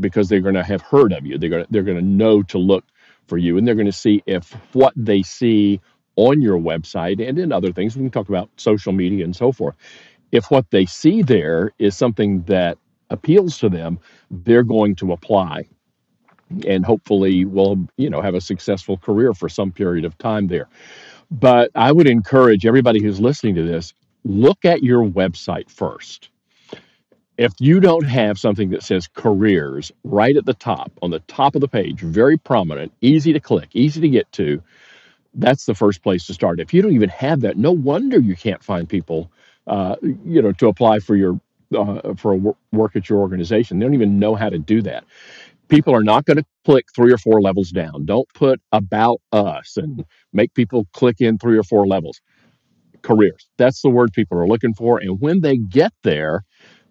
because 0.00 0.28
they're 0.28 0.40
going 0.40 0.54
to 0.54 0.64
have 0.64 0.82
heard 0.82 1.12
of 1.12 1.26
you. 1.26 1.38
They're 1.38 1.50
going 1.50 1.64
to, 1.64 1.72
they're 1.72 1.82
going 1.82 1.98
to 1.98 2.04
know 2.04 2.42
to 2.44 2.58
look 2.58 2.84
for 3.28 3.38
you 3.38 3.58
and 3.58 3.66
they're 3.66 3.74
going 3.74 3.86
to 3.86 3.92
see 3.92 4.22
if 4.26 4.52
what 4.72 4.92
they 4.96 5.22
see 5.22 5.80
on 6.16 6.40
your 6.42 6.58
website 6.58 7.26
and 7.26 7.38
in 7.38 7.52
other 7.52 7.72
things 7.72 7.96
we 7.96 8.02
can 8.02 8.10
talk 8.10 8.28
about 8.28 8.50
social 8.56 8.92
media 8.92 9.24
and 9.24 9.36
so 9.36 9.52
forth 9.52 9.76
if 10.32 10.50
what 10.50 10.70
they 10.70 10.86
see 10.86 11.22
there 11.22 11.72
is 11.78 11.96
something 11.96 12.42
that 12.44 12.78
appeals 13.10 13.58
to 13.58 13.68
them 13.68 13.98
they're 14.30 14.64
going 14.64 14.94
to 14.96 15.12
apply 15.12 15.64
and 16.66 16.86
hopefully 16.86 17.44
will 17.44 17.78
you 17.96 18.10
know 18.10 18.22
have 18.22 18.34
a 18.34 18.40
successful 18.40 18.96
career 18.98 19.34
for 19.34 19.48
some 19.48 19.72
period 19.72 20.04
of 20.04 20.16
time 20.18 20.46
there. 20.48 20.68
But 21.30 21.70
i 21.74 21.92
would 21.92 22.08
encourage 22.08 22.66
everybody 22.66 23.02
who's 23.02 23.20
listening 23.20 23.56
to 23.56 23.64
this 23.64 23.94
look 24.26 24.66
at 24.66 24.84
your 24.84 25.04
website 25.04 25.70
first 25.70 26.30
if 27.38 27.52
you 27.60 27.80
don't 27.80 28.04
have 28.06 28.38
something 28.38 28.70
that 28.70 28.82
says 28.82 29.08
careers 29.14 29.92
right 30.04 30.36
at 30.36 30.46
the 30.46 30.54
top 30.54 30.92
on 31.02 31.10
the 31.10 31.20
top 31.20 31.54
of 31.56 31.60
the 31.62 31.68
page 31.68 32.00
very 32.00 32.38
prominent 32.38 32.92
easy 33.02 33.32
to 33.32 33.40
click 33.40 33.68
easy 33.74 34.00
to 34.00 34.08
get 34.10 34.30
to 34.32 34.62
that's 35.34 35.66
the 35.66 35.74
first 35.74 36.02
place 36.02 36.26
to 36.26 36.34
start 36.34 36.60
if 36.60 36.74
you 36.74 36.82
don't 36.82 36.94
even 36.94 37.10
have 37.10 37.40
that 37.42 37.56
no 37.58 37.72
wonder 37.72 38.20
you 38.20 38.36
can't 38.36 38.64
find 38.64 38.88
people 38.88 39.30
uh, 39.68 39.96
you 40.02 40.42
know 40.42 40.52
to 40.52 40.68
apply 40.68 41.00
for 41.00 41.16
your 41.16 41.40
uh, 41.76 42.14
for 42.16 42.36
work 42.72 42.96
at 42.96 43.08
your 43.10 43.20
organization 43.20 43.78
they 43.78 43.86
don't 43.86 43.94
even 43.94 44.18
know 44.18 44.34
how 44.36 44.50
to 44.50 44.58
do 44.58 44.82
that 44.82 45.04
people 45.68 45.94
are 45.94 46.04
not 46.04 46.26
going 46.26 46.38
to 46.38 46.46
click 46.66 46.86
three 46.96 47.12
or 47.12 47.18
four 47.18 47.42
levels 47.42 47.72
down. 47.72 48.06
Don't 48.06 48.28
put 48.34 48.62
about 48.72 49.22
us 49.32 49.78
and 49.78 50.06
make 50.34 50.54
people 50.54 50.88
click 50.94 51.18
in 51.20 51.38
three 51.38 51.58
or 51.58 51.64
four 51.64 51.88
levels. 51.88 52.22
Careers. 53.06 53.48
That's 53.56 53.82
the 53.82 53.90
word 53.90 54.12
people 54.12 54.38
are 54.38 54.48
looking 54.48 54.74
for. 54.74 54.98
And 54.98 55.20
when 55.20 55.40
they 55.40 55.56
get 55.56 55.92
there, 56.02 56.42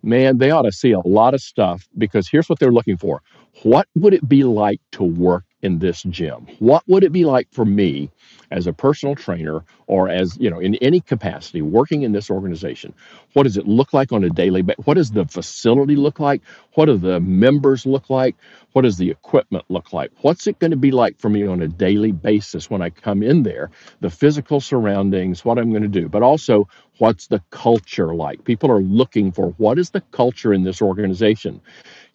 man, 0.01 0.37
they 0.37 0.51
ought 0.51 0.63
to 0.63 0.71
see 0.71 0.91
a 0.91 0.99
lot 0.99 1.33
of 1.33 1.41
stuff 1.41 1.87
because 1.97 2.29
here's 2.29 2.47
what 2.47 2.59
they're 2.59 2.71
looking 2.71 2.97
for. 2.97 3.21
What 3.63 3.87
would 3.95 4.13
it 4.13 4.27
be 4.27 4.43
like 4.43 4.79
to 4.93 5.03
work 5.03 5.43
in 5.65 5.79
this 5.79 6.03
gym? 6.03 6.47
What 6.59 6.83
would 6.87 7.03
it 7.03 7.11
be 7.11 7.25
like 7.25 7.47
for 7.51 7.65
me 7.65 8.11
as 8.51 8.67
a 8.67 8.73
personal 8.73 9.15
trainer 9.15 9.65
or 9.87 10.07
as, 10.07 10.37
you 10.37 10.49
know, 10.49 10.59
in 10.59 10.75
any 10.75 11.01
capacity 11.01 11.61
working 11.61 12.03
in 12.03 12.11
this 12.11 12.29
organization? 12.29 12.93
What 13.33 13.43
does 13.43 13.57
it 13.57 13.67
look 13.67 13.91
like 13.91 14.11
on 14.11 14.23
a 14.23 14.29
daily 14.29 14.61
basis? 14.61 14.85
What 14.85 14.93
does 14.93 15.11
the 15.11 15.25
facility 15.25 15.95
look 15.95 16.19
like? 16.19 16.41
What 16.75 16.85
do 16.85 16.97
the 16.97 17.19
members 17.19 17.85
look 17.85 18.09
like? 18.09 18.35
What 18.73 18.83
does 18.83 18.97
the 18.97 19.09
equipment 19.09 19.65
look 19.69 19.91
like? 19.91 20.11
What's 20.21 20.47
it 20.47 20.59
going 20.59 20.71
to 20.71 20.77
be 20.77 20.91
like 20.91 21.19
for 21.19 21.29
me 21.29 21.47
on 21.47 21.61
a 21.61 21.67
daily 21.67 22.11
basis 22.11 22.69
when 22.69 22.81
I 22.81 22.91
come 22.91 23.23
in 23.23 23.43
there? 23.43 23.71
The 24.01 24.09
physical 24.09 24.61
surroundings, 24.61 25.43
what 25.43 25.57
I'm 25.57 25.71
going 25.71 25.81
to 25.83 25.87
do, 25.87 26.07
but 26.07 26.21
also 26.21 26.67
what's 26.99 27.27
the 27.27 27.41
culture 27.49 28.13
like? 28.13 28.43
People 28.43 28.71
are 28.71 28.81
looking 28.81 29.31
for 29.31 29.49
what 29.57 29.79
is 29.79 29.89
the 29.89 30.01
culture 30.01 30.53
in 30.53 30.63
this 30.63 30.81
organization? 30.81 31.61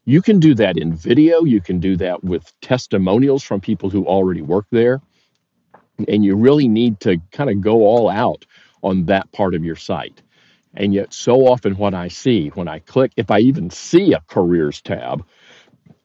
You 0.04 0.22
can 0.22 0.40
do 0.40 0.54
that 0.54 0.76
in 0.76 0.94
video, 0.94 1.44
you 1.44 1.60
can 1.60 1.78
do 1.78 1.96
that 1.96 2.24
with 2.24 2.52
testimonials 2.60 3.42
from 3.42 3.60
people 3.60 3.90
who 3.90 4.06
already 4.06 4.42
work 4.42 4.66
there, 4.70 5.00
and 6.08 6.24
you 6.24 6.36
really 6.36 6.68
need 6.68 7.00
to 7.00 7.18
kind 7.32 7.50
of 7.50 7.60
go 7.60 7.86
all 7.86 8.08
out 8.08 8.44
on 8.82 9.04
that 9.06 9.30
part 9.32 9.54
of 9.54 9.64
your 9.64 9.76
site. 9.76 10.22
And 10.74 10.94
yet, 10.94 11.12
so 11.12 11.46
often, 11.46 11.76
what 11.76 11.94
I 11.94 12.08
see 12.08 12.48
when 12.50 12.68
I 12.68 12.78
click, 12.78 13.12
if 13.16 13.30
I 13.30 13.40
even 13.40 13.70
see 13.70 14.12
a 14.12 14.22
careers 14.28 14.80
tab, 14.80 15.24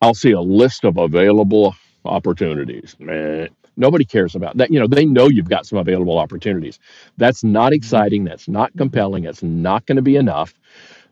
I'll 0.01 0.15
see 0.15 0.31
a 0.31 0.41
list 0.41 0.83
of 0.83 0.97
available 0.97 1.75
opportunities. 2.03 2.95
Meh. 2.99 3.47
Nobody 3.77 4.05
cares 4.05 4.35
about 4.35 4.57
that. 4.57 4.71
You 4.71 4.79
know, 4.79 4.87
they 4.87 5.05
know 5.05 5.27
you've 5.27 5.49
got 5.49 5.65
some 5.65 5.79
available 5.79 6.17
opportunities. 6.17 6.79
That's 7.17 7.43
not 7.43 7.67
mm-hmm. 7.67 7.73
exciting. 7.75 8.23
That's 8.23 8.47
not 8.47 8.71
compelling. 8.77 9.23
That's 9.23 9.43
not 9.43 9.85
going 9.85 9.97
to 9.97 10.01
be 10.01 10.15
enough. 10.15 10.53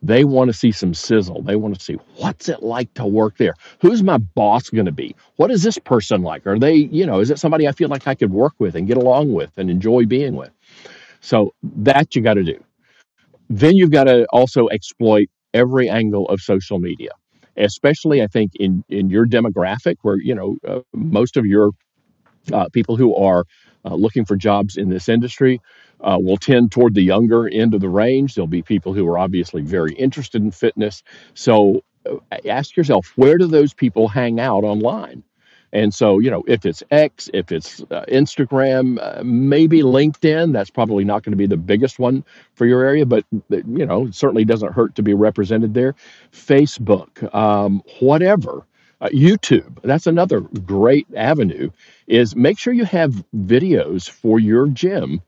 They 0.04 0.24
want 0.24 0.48
to 0.50 0.52
see 0.52 0.70
some 0.70 0.92
sizzle. 0.92 1.42
They 1.42 1.56
want 1.56 1.78
to 1.78 1.82
see 1.82 1.94
what's 2.18 2.48
it 2.50 2.62
like 2.62 2.92
to 2.94 3.06
work 3.06 3.38
there? 3.38 3.54
Who's 3.80 4.02
my 4.02 4.18
boss 4.18 4.68
going 4.68 4.84
to 4.84 4.92
be? 4.92 5.16
What 5.36 5.50
is 5.50 5.62
this 5.62 5.78
person 5.78 6.22
like? 6.22 6.46
Are 6.46 6.58
they, 6.58 6.74
you 6.74 7.06
know, 7.06 7.20
is 7.20 7.30
it 7.30 7.38
somebody 7.38 7.66
I 7.66 7.72
feel 7.72 7.88
like 7.88 8.06
I 8.06 8.14
could 8.14 8.30
work 8.30 8.52
with 8.58 8.74
and 8.76 8.86
get 8.86 8.98
along 8.98 9.32
with 9.32 9.50
and 9.56 9.70
enjoy 9.70 10.04
being 10.04 10.36
with? 10.36 10.50
So 11.20 11.54
that 11.62 12.14
you 12.14 12.22
got 12.22 12.34
to 12.34 12.44
do. 12.44 12.62
Then 13.48 13.76
you've 13.76 13.92
got 13.92 14.04
to 14.04 14.26
also 14.32 14.68
exploit 14.68 15.28
every 15.54 15.88
angle 15.88 16.28
of 16.28 16.40
social 16.40 16.78
media, 16.78 17.10
especially 17.56 18.22
I 18.22 18.26
think 18.26 18.52
in 18.56 18.84
in 18.90 19.10
your 19.10 19.26
demographic 19.26 19.96
where 20.02 20.18
you 20.20 20.34
know 20.34 20.56
uh, 20.68 20.80
most 20.94 21.36
of 21.36 21.46
your 21.46 21.70
uh, 22.52 22.68
people 22.72 22.96
who 22.96 23.14
are 23.16 23.44
uh, 23.84 23.94
looking 23.94 24.24
for 24.24 24.36
jobs 24.36 24.76
in 24.76 24.88
this 24.88 25.08
industry 25.08 25.60
uh, 26.00 26.18
will 26.20 26.36
tend 26.36 26.72
toward 26.72 26.94
the 26.94 27.02
younger 27.02 27.48
end 27.48 27.74
of 27.74 27.80
the 27.80 27.88
range. 27.88 28.34
There'll 28.34 28.46
be 28.46 28.62
people 28.62 28.92
who 28.92 29.06
are 29.08 29.18
obviously 29.18 29.62
very 29.62 29.94
interested 29.94 30.42
in 30.42 30.50
fitness. 30.50 31.02
So 31.34 31.82
uh, 32.08 32.16
ask 32.48 32.76
yourself, 32.76 33.12
where 33.16 33.38
do 33.38 33.46
those 33.46 33.74
people 33.74 34.08
hang 34.08 34.40
out 34.40 34.64
online? 34.64 35.22
And 35.72 35.92
so, 35.92 36.20
you 36.20 36.30
know, 36.30 36.44
if 36.46 36.64
it's 36.64 36.84
X, 36.92 37.28
if 37.34 37.50
it's 37.50 37.80
uh, 37.90 38.04
Instagram, 38.06 38.98
uh, 39.02 39.24
maybe 39.24 39.82
LinkedIn, 39.82 40.52
that's 40.52 40.70
probably 40.70 41.02
not 41.02 41.24
going 41.24 41.32
to 41.32 41.36
be 41.36 41.48
the 41.48 41.56
biggest 41.56 41.98
one 41.98 42.24
for 42.54 42.64
your 42.64 42.84
area, 42.84 43.04
but, 43.04 43.24
you 43.50 43.84
know, 43.84 44.06
it 44.06 44.14
certainly 44.14 44.44
doesn't 44.44 44.72
hurt 44.72 44.94
to 44.94 45.02
be 45.02 45.14
represented 45.14 45.74
there. 45.74 45.96
Facebook, 46.32 47.34
um, 47.34 47.82
whatever. 47.98 48.64
Uh, 49.00 49.08
YouTube, 49.08 49.80
that's 49.82 50.06
another 50.06 50.40
great 50.40 51.06
avenue, 51.16 51.70
is 52.06 52.34
make 52.36 52.58
sure 52.58 52.72
you 52.72 52.84
have 52.84 53.24
videos 53.34 54.08
for 54.08 54.38
your 54.38 54.68
gym 54.68 55.20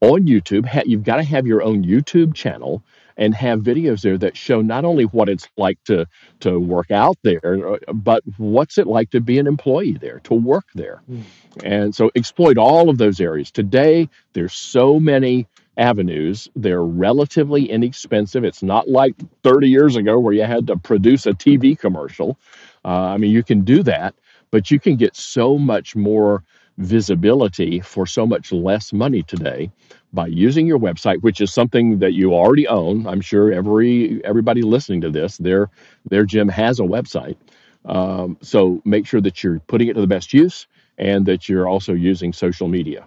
on 0.00 0.26
YouTube. 0.26 0.66
Ha- 0.66 0.82
You've 0.86 1.04
got 1.04 1.16
to 1.16 1.22
have 1.22 1.46
your 1.46 1.62
own 1.62 1.84
YouTube 1.84 2.34
channel 2.34 2.82
and 3.16 3.34
have 3.34 3.60
videos 3.60 4.02
there 4.02 4.18
that 4.18 4.36
show 4.36 4.60
not 4.62 4.84
only 4.84 5.04
what 5.04 5.28
it's 5.28 5.48
like 5.56 5.78
to 5.84 6.06
to 6.40 6.58
work 6.58 6.90
out 6.90 7.16
there, 7.22 7.74
uh, 7.74 7.92
but 7.92 8.22
what's 8.38 8.78
it 8.78 8.86
like 8.86 9.10
to 9.10 9.20
be 9.20 9.38
an 9.38 9.46
employee 9.46 9.92
there, 10.00 10.20
to 10.24 10.34
work 10.34 10.64
there. 10.74 11.02
Mm. 11.10 11.22
And 11.62 11.94
so 11.94 12.10
exploit 12.14 12.58
all 12.58 12.88
of 12.88 12.98
those 12.98 13.20
areas. 13.20 13.50
Today, 13.50 14.08
there's 14.32 14.54
so 14.54 14.98
many 14.98 15.46
avenues. 15.76 16.48
They're 16.56 16.82
relatively 16.82 17.70
inexpensive. 17.70 18.44
It's 18.44 18.62
not 18.62 18.88
like 18.88 19.14
30 19.42 19.68
years 19.68 19.96
ago 19.96 20.18
where 20.18 20.32
you 20.34 20.44
had 20.44 20.66
to 20.68 20.76
produce 20.76 21.26
a 21.26 21.32
TV 21.32 21.78
commercial. 21.78 22.38
Uh, 22.84 22.88
I 23.14 23.16
mean, 23.16 23.30
you 23.30 23.42
can 23.42 23.62
do 23.62 23.82
that, 23.84 24.14
but 24.50 24.70
you 24.70 24.80
can 24.80 24.96
get 24.96 25.16
so 25.16 25.58
much 25.58 25.96
more 25.96 26.44
visibility 26.78 27.80
for 27.80 28.06
so 28.06 28.26
much 28.26 28.52
less 28.52 28.92
money 28.92 29.22
today 29.22 29.70
by 30.12 30.26
using 30.26 30.66
your 30.66 30.78
website 30.78 31.20
which 31.22 31.40
is 31.40 31.52
something 31.52 31.98
that 31.98 32.12
you 32.14 32.34
already 32.34 32.66
own. 32.66 33.06
I'm 33.06 33.20
sure 33.20 33.52
every 33.52 34.24
everybody 34.24 34.62
listening 34.62 35.00
to 35.02 35.10
this 35.10 35.36
their 35.36 35.70
their 36.08 36.24
gym 36.24 36.48
has 36.48 36.80
a 36.80 36.84
website. 36.84 37.36
Um, 37.84 38.38
so 38.42 38.80
make 38.84 39.06
sure 39.06 39.20
that 39.20 39.42
you're 39.42 39.60
putting 39.60 39.88
it 39.88 39.94
to 39.94 40.00
the 40.00 40.06
best 40.06 40.32
use 40.32 40.66
and 40.98 41.26
that 41.26 41.48
you're 41.48 41.68
also 41.68 41.92
using 41.92 42.32
social 42.32 42.68
media. 42.68 43.06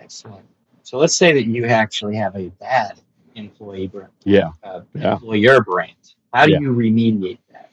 Excellent. 0.00 0.46
So 0.82 0.98
let's 0.98 1.16
say 1.16 1.32
that 1.32 1.46
you 1.46 1.66
actually 1.66 2.16
have 2.16 2.36
a 2.36 2.48
bad 2.60 3.00
employee 3.34 3.88
brand, 3.88 4.12
Yeah, 4.24 4.50
uh, 4.62 4.82
yeah, 4.94 5.18
employer 5.20 5.62
brand. 5.62 5.96
How 6.34 6.46
do 6.46 6.52
yeah. 6.52 6.60
you 6.60 6.72
remediate 6.72 7.38
that? 7.52 7.70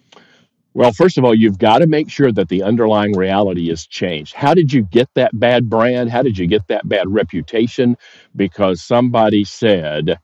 Well, 0.73 0.93
first 0.93 1.17
of 1.17 1.25
all, 1.25 1.35
you've 1.35 1.57
got 1.57 1.79
to 1.79 1.87
make 1.87 2.09
sure 2.09 2.31
that 2.31 2.47
the 2.47 2.63
underlying 2.63 3.17
reality 3.17 3.69
is 3.69 3.85
changed. 3.87 4.33
How 4.35 4.53
did 4.53 4.71
you 4.71 4.83
get 4.83 5.09
that 5.15 5.37
bad 5.37 5.69
brand? 5.69 6.09
How 6.11 6.21
did 6.21 6.37
you 6.37 6.47
get 6.47 6.67
that 6.67 6.87
bad 6.87 7.09
reputation? 7.09 7.97
Because 8.35 8.81
somebody 8.81 9.43
said, 9.43 10.17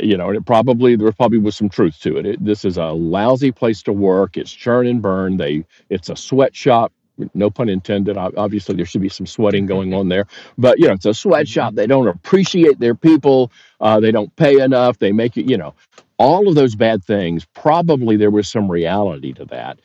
you 0.00 0.16
know, 0.16 0.28
and 0.28 0.38
it 0.38 0.46
probably 0.46 0.96
there 0.96 1.12
probably 1.12 1.38
was 1.38 1.56
some 1.56 1.68
truth 1.68 2.00
to 2.00 2.16
it. 2.16 2.26
it. 2.26 2.44
This 2.44 2.64
is 2.64 2.78
a 2.78 2.86
lousy 2.86 3.52
place 3.52 3.82
to 3.82 3.92
work. 3.92 4.38
It's 4.38 4.52
churn 4.52 4.86
and 4.86 5.02
burn. 5.02 5.36
They 5.36 5.66
it's 5.90 6.08
a 6.08 6.16
sweatshop. 6.16 6.92
No 7.34 7.50
pun 7.50 7.68
intended. 7.68 8.16
Obviously, 8.16 8.74
there 8.74 8.86
should 8.86 9.02
be 9.02 9.10
some 9.10 9.26
sweating 9.26 9.66
going 9.66 9.92
on 9.92 10.08
there, 10.08 10.26
but 10.56 10.78
you 10.78 10.88
know, 10.88 10.94
it's 10.94 11.04
a 11.04 11.12
sweatshop. 11.12 11.74
They 11.74 11.86
don't 11.86 12.08
appreciate 12.08 12.80
their 12.80 12.94
people. 12.94 13.52
Uh, 13.80 14.00
they 14.00 14.10
don't 14.10 14.34
pay 14.36 14.60
enough. 14.60 14.98
They 14.98 15.12
make 15.12 15.36
it. 15.36 15.48
You 15.48 15.58
know, 15.58 15.74
all 16.22 16.48
of 16.48 16.54
those 16.54 16.76
bad 16.76 17.04
things. 17.04 17.44
Probably 17.52 18.16
there 18.16 18.30
was 18.30 18.48
some 18.48 18.70
reality 18.70 19.32
to 19.32 19.44
that. 19.46 19.80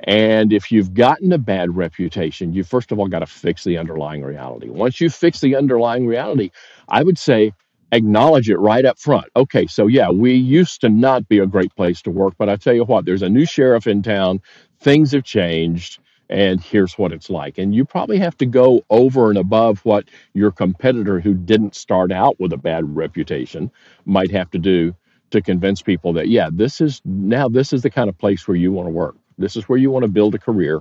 And 0.00 0.50
if 0.50 0.72
you've 0.72 0.94
gotten 0.94 1.30
a 1.32 1.38
bad 1.38 1.76
reputation, 1.76 2.54
you 2.54 2.64
first 2.64 2.90
of 2.92 2.98
all 2.98 3.08
got 3.08 3.18
to 3.18 3.26
fix 3.26 3.62
the 3.62 3.76
underlying 3.76 4.22
reality. 4.22 4.70
Once 4.70 5.02
you 5.02 5.10
fix 5.10 5.40
the 5.40 5.54
underlying 5.54 6.06
reality, 6.06 6.50
I 6.88 7.02
would 7.02 7.18
say 7.18 7.52
acknowledge 7.92 8.48
it 8.48 8.56
right 8.56 8.86
up 8.86 8.98
front. 8.98 9.26
Okay, 9.36 9.66
so 9.66 9.86
yeah, 9.86 10.08
we 10.08 10.32
used 10.32 10.80
to 10.80 10.88
not 10.88 11.28
be 11.28 11.38
a 11.40 11.46
great 11.46 11.76
place 11.76 12.00
to 12.02 12.10
work, 12.10 12.34
but 12.38 12.48
I 12.48 12.56
tell 12.56 12.72
you 12.74 12.84
what, 12.84 13.04
there's 13.04 13.22
a 13.22 13.28
new 13.28 13.44
sheriff 13.44 13.86
in 13.86 14.02
town, 14.02 14.40
things 14.80 15.12
have 15.12 15.24
changed, 15.24 15.98
and 16.30 16.58
here's 16.58 16.94
what 16.94 17.12
it's 17.12 17.28
like. 17.28 17.58
And 17.58 17.74
you 17.74 17.84
probably 17.84 18.18
have 18.18 18.36
to 18.38 18.46
go 18.46 18.82
over 18.88 19.28
and 19.28 19.38
above 19.38 19.84
what 19.84 20.08
your 20.32 20.52
competitor 20.52 21.20
who 21.20 21.34
didn't 21.34 21.74
start 21.74 22.10
out 22.10 22.40
with 22.40 22.54
a 22.54 22.56
bad 22.56 22.96
reputation 22.96 23.70
might 24.06 24.30
have 24.30 24.50
to 24.52 24.58
do 24.58 24.94
to 25.32 25.42
convince 25.42 25.82
people 25.82 26.12
that, 26.14 26.28
yeah, 26.28 26.48
this 26.52 26.80
is 26.80 27.00
now 27.04 27.48
this 27.48 27.72
is 27.72 27.82
the 27.82 27.90
kind 27.90 28.08
of 28.08 28.16
place 28.18 28.46
where 28.48 28.56
you 28.56 28.72
want 28.72 28.86
to 28.86 28.90
work. 28.92 29.16
This 29.38 29.56
is 29.56 29.68
where 29.68 29.78
you 29.78 29.90
want 29.90 30.04
to 30.04 30.10
build 30.10 30.34
a 30.34 30.38
career 30.38 30.80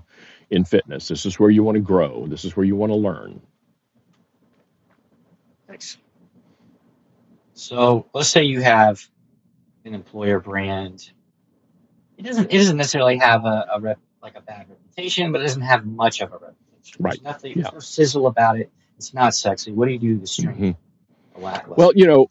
in 0.50 0.64
fitness. 0.66 1.08
This 1.08 1.26
is 1.26 1.40
where 1.40 1.50
you 1.50 1.64
want 1.64 1.76
to 1.76 1.82
grow. 1.82 2.28
This 2.28 2.46
is 2.46 2.56
where 2.56 2.66
you 2.66 2.76
want 2.76 2.92
to 2.92 2.96
learn. 2.98 3.42
Thanks. 5.68 5.98
So 7.54 8.08
let's 8.14 8.30
say 8.30 8.44
you 8.44 8.62
have 8.62 9.02
an 9.86 9.94
employer 9.94 10.40
brand. 10.40 11.12
It 12.18 12.24
doesn't 12.24 12.52
it 12.52 12.58
doesn't 12.58 12.78
necessarily 12.78 13.18
have 13.18 13.46
a, 13.46 13.68
a 13.74 13.80
rep, 13.80 14.00
like 14.22 14.36
a 14.36 14.42
bad 14.42 14.68
reputation, 14.70 15.32
but 15.32 15.42
it 15.42 15.46
doesn't 15.46 15.62
have 15.62 15.86
much 15.86 16.22
of 16.22 16.32
a 16.34 16.38
reputation. 16.38 16.98
Right. 17.00 17.12
There's 17.14 17.24
nothing 17.24 17.52
Yeah. 17.52 17.64
there's 17.64 17.74
no 17.74 17.80
sizzle 17.80 18.28
about 18.28 18.60
it. 18.60 18.72
It's 18.98 19.14
not 19.14 19.34
sexy. 19.34 19.72
What 19.72 19.88
do 19.88 19.94
you 19.94 20.00
do 20.00 20.20
to 20.20 20.28
strengthen 20.28 20.74
Mhm. 20.74 20.78
the 21.36 21.42
lackluster? 21.42 21.76
Well, 21.78 21.92
you 21.96 22.06
know, 22.06 22.30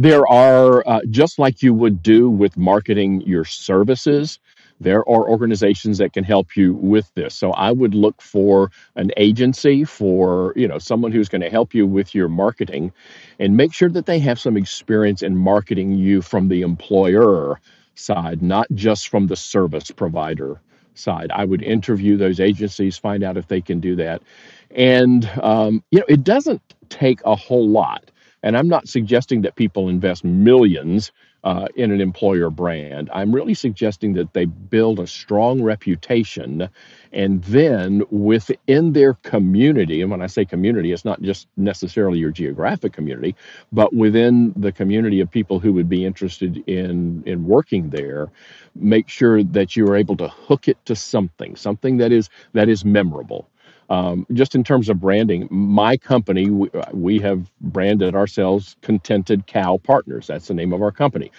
there 0.00 0.26
are 0.26 0.86
uh, 0.86 1.00
just 1.10 1.38
like 1.38 1.62
you 1.62 1.72
would 1.74 2.02
do 2.02 2.28
with 2.28 2.56
marketing 2.56 3.20
your 3.22 3.44
services 3.44 4.38
there 4.80 5.08
are 5.08 5.28
organizations 5.28 5.98
that 5.98 6.12
can 6.12 6.24
help 6.24 6.56
you 6.56 6.74
with 6.74 7.12
this. 7.14 7.34
So 7.34 7.52
i 7.52 7.70
would 7.70 7.94
look 7.94 8.20
for 8.20 8.70
an 8.96 9.10
agency 9.16 9.84
for 9.84 10.52
you 10.56 10.68
know 10.68 10.78
someone 10.78 11.12
who's 11.12 11.28
going 11.28 11.42
to 11.42 11.50
help 11.50 11.74
you 11.74 11.86
with 11.86 12.14
your 12.14 12.28
marketing 12.28 12.92
and 13.38 13.56
make 13.56 13.72
sure 13.72 13.88
that 13.90 14.06
they 14.06 14.18
have 14.18 14.38
some 14.38 14.56
experience 14.56 15.22
in 15.22 15.36
marketing 15.36 15.92
you 15.92 16.22
from 16.22 16.48
the 16.48 16.62
employer 16.62 17.60
side 17.94 18.42
not 18.42 18.66
just 18.74 19.08
from 19.08 19.28
the 19.28 19.36
service 19.36 19.90
provider 19.90 20.60
side. 20.96 21.30
I 21.32 21.44
would 21.44 21.62
interview 21.62 22.16
those 22.16 22.40
agencies 22.40 22.96
find 22.96 23.24
out 23.24 23.36
if 23.36 23.48
they 23.48 23.60
can 23.60 23.80
do 23.80 23.96
that. 23.96 24.22
And 24.70 25.28
um, 25.42 25.82
you 25.90 26.00
know 26.00 26.06
it 26.08 26.24
doesn't 26.24 26.62
take 26.88 27.20
a 27.24 27.36
whole 27.36 27.68
lot 27.68 28.10
and 28.44 28.56
I'm 28.58 28.68
not 28.68 28.88
suggesting 28.88 29.42
that 29.42 29.56
people 29.56 29.90
invest 29.90 30.24
millions 30.24 31.12
uh, 31.44 31.68
in 31.76 31.92
an 31.92 32.02
employer 32.02 32.50
brand. 32.50 33.10
I'm 33.14 33.34
really 33.34 33.54
suggesting 33.54 34.14
that 34.14 34.34
they 34.34 34.46
build 34.46 35.00
a 35.00 35.08
strong 35.08 35.62
reputation 35.64 36.70
and 37.12 37.42
then 37.44 38.04
within 38.10 38.92
their 38.94 39.14
community, 39.16 40.02
and 40.02 40.10
when 40.12 40.22
I 40.22 40.28
say 40.28 40.46
community, 40.46 40.92
it's 40.92 41.06
not 41.06 41.22
just 41.22 41.48
necessarily 41.56 42.20
your 42.20 42.30
geographic 42.30 42.94
community, 42.94 43.36
but 43.72 43.94
within 43.94 44.52
the 44.56 44.72
community 44.72 45.20
of 45.20 45.30
people 45.30 45.60
who 45.60 45.72
would 45.74 45.90
be 45.90 46.06
interested 46.06 46.58
in, 46.68 47.22
in 47.26 47.46
working 47.46 47.90
there, 47.90 48.30
make 48.76 49.08
sure 49.10 49.42
that 49.44 49.76
you 49.76 49.86
are 49.88 49.96
able 49.96 50.16
to 50.18 50.28
hook 50.28 50.68
it 50.68 50.78
to 50.86 50.96
something, 50.96 51.56
something 51.56 51.98
that 51.98 52.12
is 52.12 52.30
that 52.54 52.68
is 52.70 52.84
memorable. 52.84 53.48
Um, 53.90 54.26
just 54.32 54.54
in 54.54 54.64
terms 54.64 54.88
of 54.88 55.00
branding, 55.00 55.48
my 55.50 55.96
company, 55.96 56.50
we, 56.50 56.70
we 56.92 57.18
have 57.20 57.50
branded 57.60 58.14
ourselves 58.14 58.76
Contented 58.82 59.46
Cow 59.46 59.78
Partners. 59.82 60.26
That's 60.28 60.48
the 60.48 60.54
name 60.54 60.72
of 60.72 60.82
our 60.82 60.92
company 60.92 61.30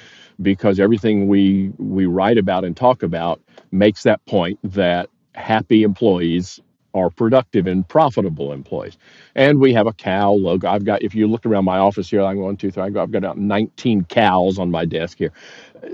because 0.41 0.79
everything 0.79 1.27
we, 1.27 1.71
we 1.77 2.05
write 2.05 2.38
about 2.38 2.65
and 2.65 2.75
talk 2.77 3.03
about 3.03 3.41
makes 3.71 4.03
that 4.03 4.25
point 4.25 4.60
that 4.63 5.10
happy 5.34 5.84
employees 5.84 6.60
are 6.93 7.10
productive 7.10 7.67
and 7.67 7.88
profitable 7.88 8.53
employees. 8.53 8.97
And 9.36 9.60
we 9.60 9.73
have 9.73 9.88
a 9.88 9.93
cow 9.93 10.31
logo. 10.31 10.67
I've 10.69 10.86
got, 10.86 11.03
if 11.03 11.13
you 11.13 11.27
look 11.27 11.45
around 11.45 11.65
my 11.65 11.77
office 11.77 12.10
here, 12.10 12.21
I'm 12.23 12.39
one, 12.39 12.58
two, 12.58 12.71
three, 12.71 12.84
I've 12.84 12.93
got 12.93 13.13
about 13.13 13.38
19 13.38 14.05
cows 14.05 14.60
on 14.60 14.71
my 14.71 14.86
desk 14.86 15.17
here. 15.17 15.34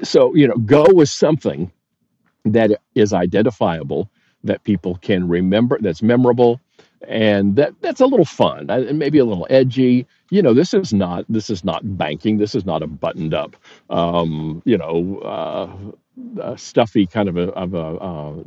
So, 0.03 0.35
you 0.35 0.47
know, 0.47 0.55
go 0.57 0.85
with 0.89 1.09
something 1.09 1.71
that 2.45 2.71
is 2.95 3.13
identifiable 3.13 4.09
that 4.43 4.63
people 4.63 4.95
can 4.97 5.27
remember 5.27 5.77
that's 5.81 6.01
memorable 6.03 6.59
and 7.07 7.55
that 7.57 7.73
that's 7.81 8.01
a 8.01 8.05
little 8.05 8.25
fun 8.25 8.69
uh, 8.69 8.79
and 8.79 8.99
maybe 8.99 9.19
a 9.19 9.25
little 9.25 9.47
edgy. 9.49 10.07
You 10.31 10.41
know 10.41 10.53
this 10.53 10.73
is 10.73 10.93
not 10.93 11.25
this 11.29 11.49
is 11.49 11.63
not 11.65 11.81
banking 11.97 12.37
this 12.37 12.55
is 12.55 12.65
not 12.65 12.83
a 12.83 12.87
buttoned 12.87 13.33
up 13.33 13.55
um, 13.89 14.61
you 14.65 14.77
know 14.77 15.19
uh, 15.19 16.41
uh, 16.41 16.55
stuffy 16.57 17.07
kind 17.07 17.29
of 17.29 17.37
a 17.37 17.49
of 17.53 17.73
a 17.73 17.79
uh, 17.79 18.43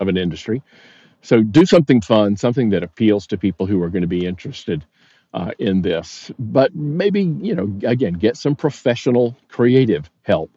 of 0.00 0.08
an 0.08 0.16
industry. 0.16 0.62
So 1.22 1.42
do 1.42 1.66
something 1.66 2.00
fun 2.02 2.36
something 2.36 2.70
that 2.70 2.82
appeals 2.84 3.26
to 3.28 3.38
people 3.38 3.66
who 3.66 3.82
are 3.82 3.90
going 3.90 4.02
to 4.02 4.08
be 4.08 4.26
interested 4.26 4.84
uh, 5.34 5.52
in 5.58 5.82
this. 5.82 6.30
But 6.38 6.74
maybe 6.74 7.22
you 7.22 7.54
know 7.54 7.72
again 7.88 8.14
get 8.14 8.36
some 8.36 8.56
professional 8.56 9.36
creative 9.48 10.10
help 10.22 10.50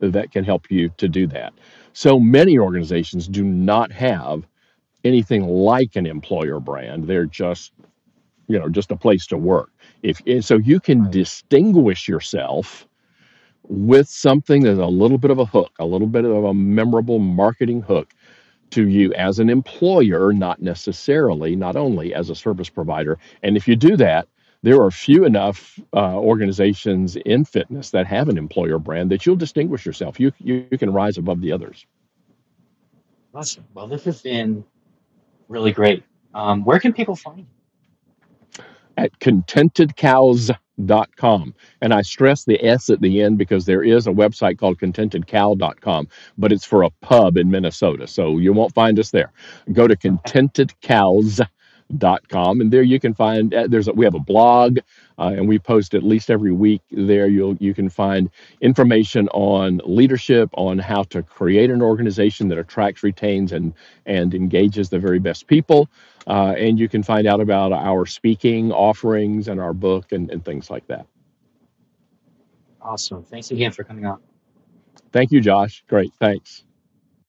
that 0.00 0.32
can 0.32 0.44
help 0.44 0.70
you 0.70 0.90
to 0.98 1.08
do 1.08 1.26
that. 1.28 1.54
So 1.92 2.20
many 2.20 2.58
organizations 2.58 3.28
do 3.28 3.44
not 3.44 3.92
have 3.92 4.46
anything 5.04 5.46
like 5.46 5.96
an 5.96 6.06
employer 6.06 6.60
brand. 6.60 7.06
They're 7.06 7.26
just, 7.26 7.72
you 8.48 8.58
know, 8.58 8.68
just 8.68 8.92
a 8.92 8.96
place 8.96 9.26
to 9.28 9.38
work. 9.38 9.70
If 10.02 10.22
so 10.44 10.56
you 10.58 10.80
can 10.80 11.02
Right. 11.02 11.12
distinguish 11.12 12.08
yourself 12.08 12.86
with 13.68 14.08
something 14.08 14.62
that's 14.62 14.78
a 14.80 14.86
little 14.86 15.18
bit 15.18 15.30
of 15.30 15.38
a 15.38 15.44
hook, 15.46 15.72
a 15.78 15.86
little 15.86 16.08
bit 16.08 16.24
of 16.24 16.44
a 16.44 16.54
memorable 16.54 17.18
marketing 17.18 17.82
hook 17.82 18.14
to 18.70 18.88
you 18.88 19.12
as 19.14 19.38
an 19.38 19.50
employer, 19.50 20.32
not 20.32 20.62
necessarily, 20.62 21.56
not 21.56 21.76
only 21.76 22.14
as 22.14 22.30
a 22.30 22.34
service 22.36 22.68
provider. 22.70 23.18
And 23.42 23.56
if 23.56 23.68
you 23.68 23.76
do 23.76 23.96
that, 23.98 24.28
there 24.62 24.82
are 24.82 24.90
few 24.90 25.24
enough 25.24 25.78
uh, 25.94 26.16
organizations 26.16 27.16
in 27.16 27.44
fitness 27.44 27.90
that 27.90 28.06
have 28.06 28.28
an 28.28 28.38
employer 28.38 28.78
brand 28.78 29.10
that 29.10 29.24
you'll 29.24 29.36
distinguish 29.36 29.86
yourself. 29.86 30.20
You, 30.20 30.32
you 30.38 30.66
you 30.70 30.78
can 30.78 30.92
rise 30.92 31.18
above 31.18 31.40
the 31.40 31.52
others. 31.52 31.86
Awesome. 33.34 33.64
Well, 33.74 33.86
this 33.86 34.04
has 34.04 34.22
been 34.22 34.64
really 35.48 35.72
great. 35.72 36.04
Um, 36.34 36.64
where 36.64 36.78
can 36.78 36.92
people 36.92 37.16
find 37.16 37.38
you? 37.38 37.46
at 38.96 39.18
contentedcows.com. 39.20 41.54
And 41.80 41.94
I 41.94 42.02
stress 42.02 42.44
the 42.44 42.64
S 42.64 42.90
at 42.90 43.00
the 43.00 43.22
end 43.22 43.38
because 43.38 43.64
there 43.64 43.82
is 43.82 44.06
a 44.06 44.12
website 44.12 44.58
called 44.58 44.78
contentedcow.com, 44.78 46.08
but 46.36 46.52
it's 46.52 46.66
for 46.66 46.82
a 46.82 46.90
pub 47.00 47.38
in 47.38 47.50
Minnesota. 47.50 48.06
So 48.06 48.36
you 48.38 48.52
won't 48.52 48.74
find 48.74 48.98
us 48.98 49.10
there. 49.10 49.32
Go 49.72 49.88
to 49.88 49.96
contentedcows.com 49.96 51.48
and 52.60 52.72
there 52.72 52.82
you 52.82 53.00
can 53.00 53.14
find 53.14 53.54
uh, 53.54 53.66
there's 53.68 53.88
a, 53.88 53.92
we 53.92 54.04
have 54.04 54.14
a 54.14 54.20
blog 54.20 54.78
uh, 55.18 55.32
and 55.36 55.48
we 55.48 55.58
post 55.58 55.94
at 55.94 56.02
least 56.02 56.30
every 56.30 56.52
week 56.52 56.82
there 56.92 57.28
you'll 57.28 57.56
you 57.56 57.74
can 57.74 57.88
find 57.90 58.30
information 58.60 59.28
on 59.30 59.80
leadership 59.84 60.50
on 60.54 60.78
how 60.78 61.02
to 61.04 61.22
create 61.22 61.70
an 61.70 61.82
organization 61.82 62.48
that 62.48 62.58
attracts 62.58 63.02
retains 63.02 63.52
and 63.52 63.74
and 64.06 64.34
engages 64.34 64.90
the 64.90 64.98
very 64.98 65.20
best 65.20 65.46
people 65.48 65.88
uh, 66.28 66.54
and 66.58 66.78
you 66.78 66.88
can 66.88 67.02
find 67.02 67.26
out 67.26 67.40
about 67.40 67.72
our 67.72 68.06
speaking 68.06 68.72
offerings 68.72 69.48
and 69.48 69.60
our 69.60 69.74
book 69.74 70.12
and, 70.12 70.30
and 70.30 70.44
things 70.44 70.70
like 70.70 70.86
that. 70.88 71.06
Awesome. 72.80 73.24
Thanks 73.24 73.50
again 73.50 73.72
for 73.72 73.84
coming 73.84 74.06
on. 74.06 74.20
Thank 75.12 75.32
you, 75.32 75.40
Josh. 75.40 75.84
Great. 75.88 76.12
Thanks. 76.20 76.64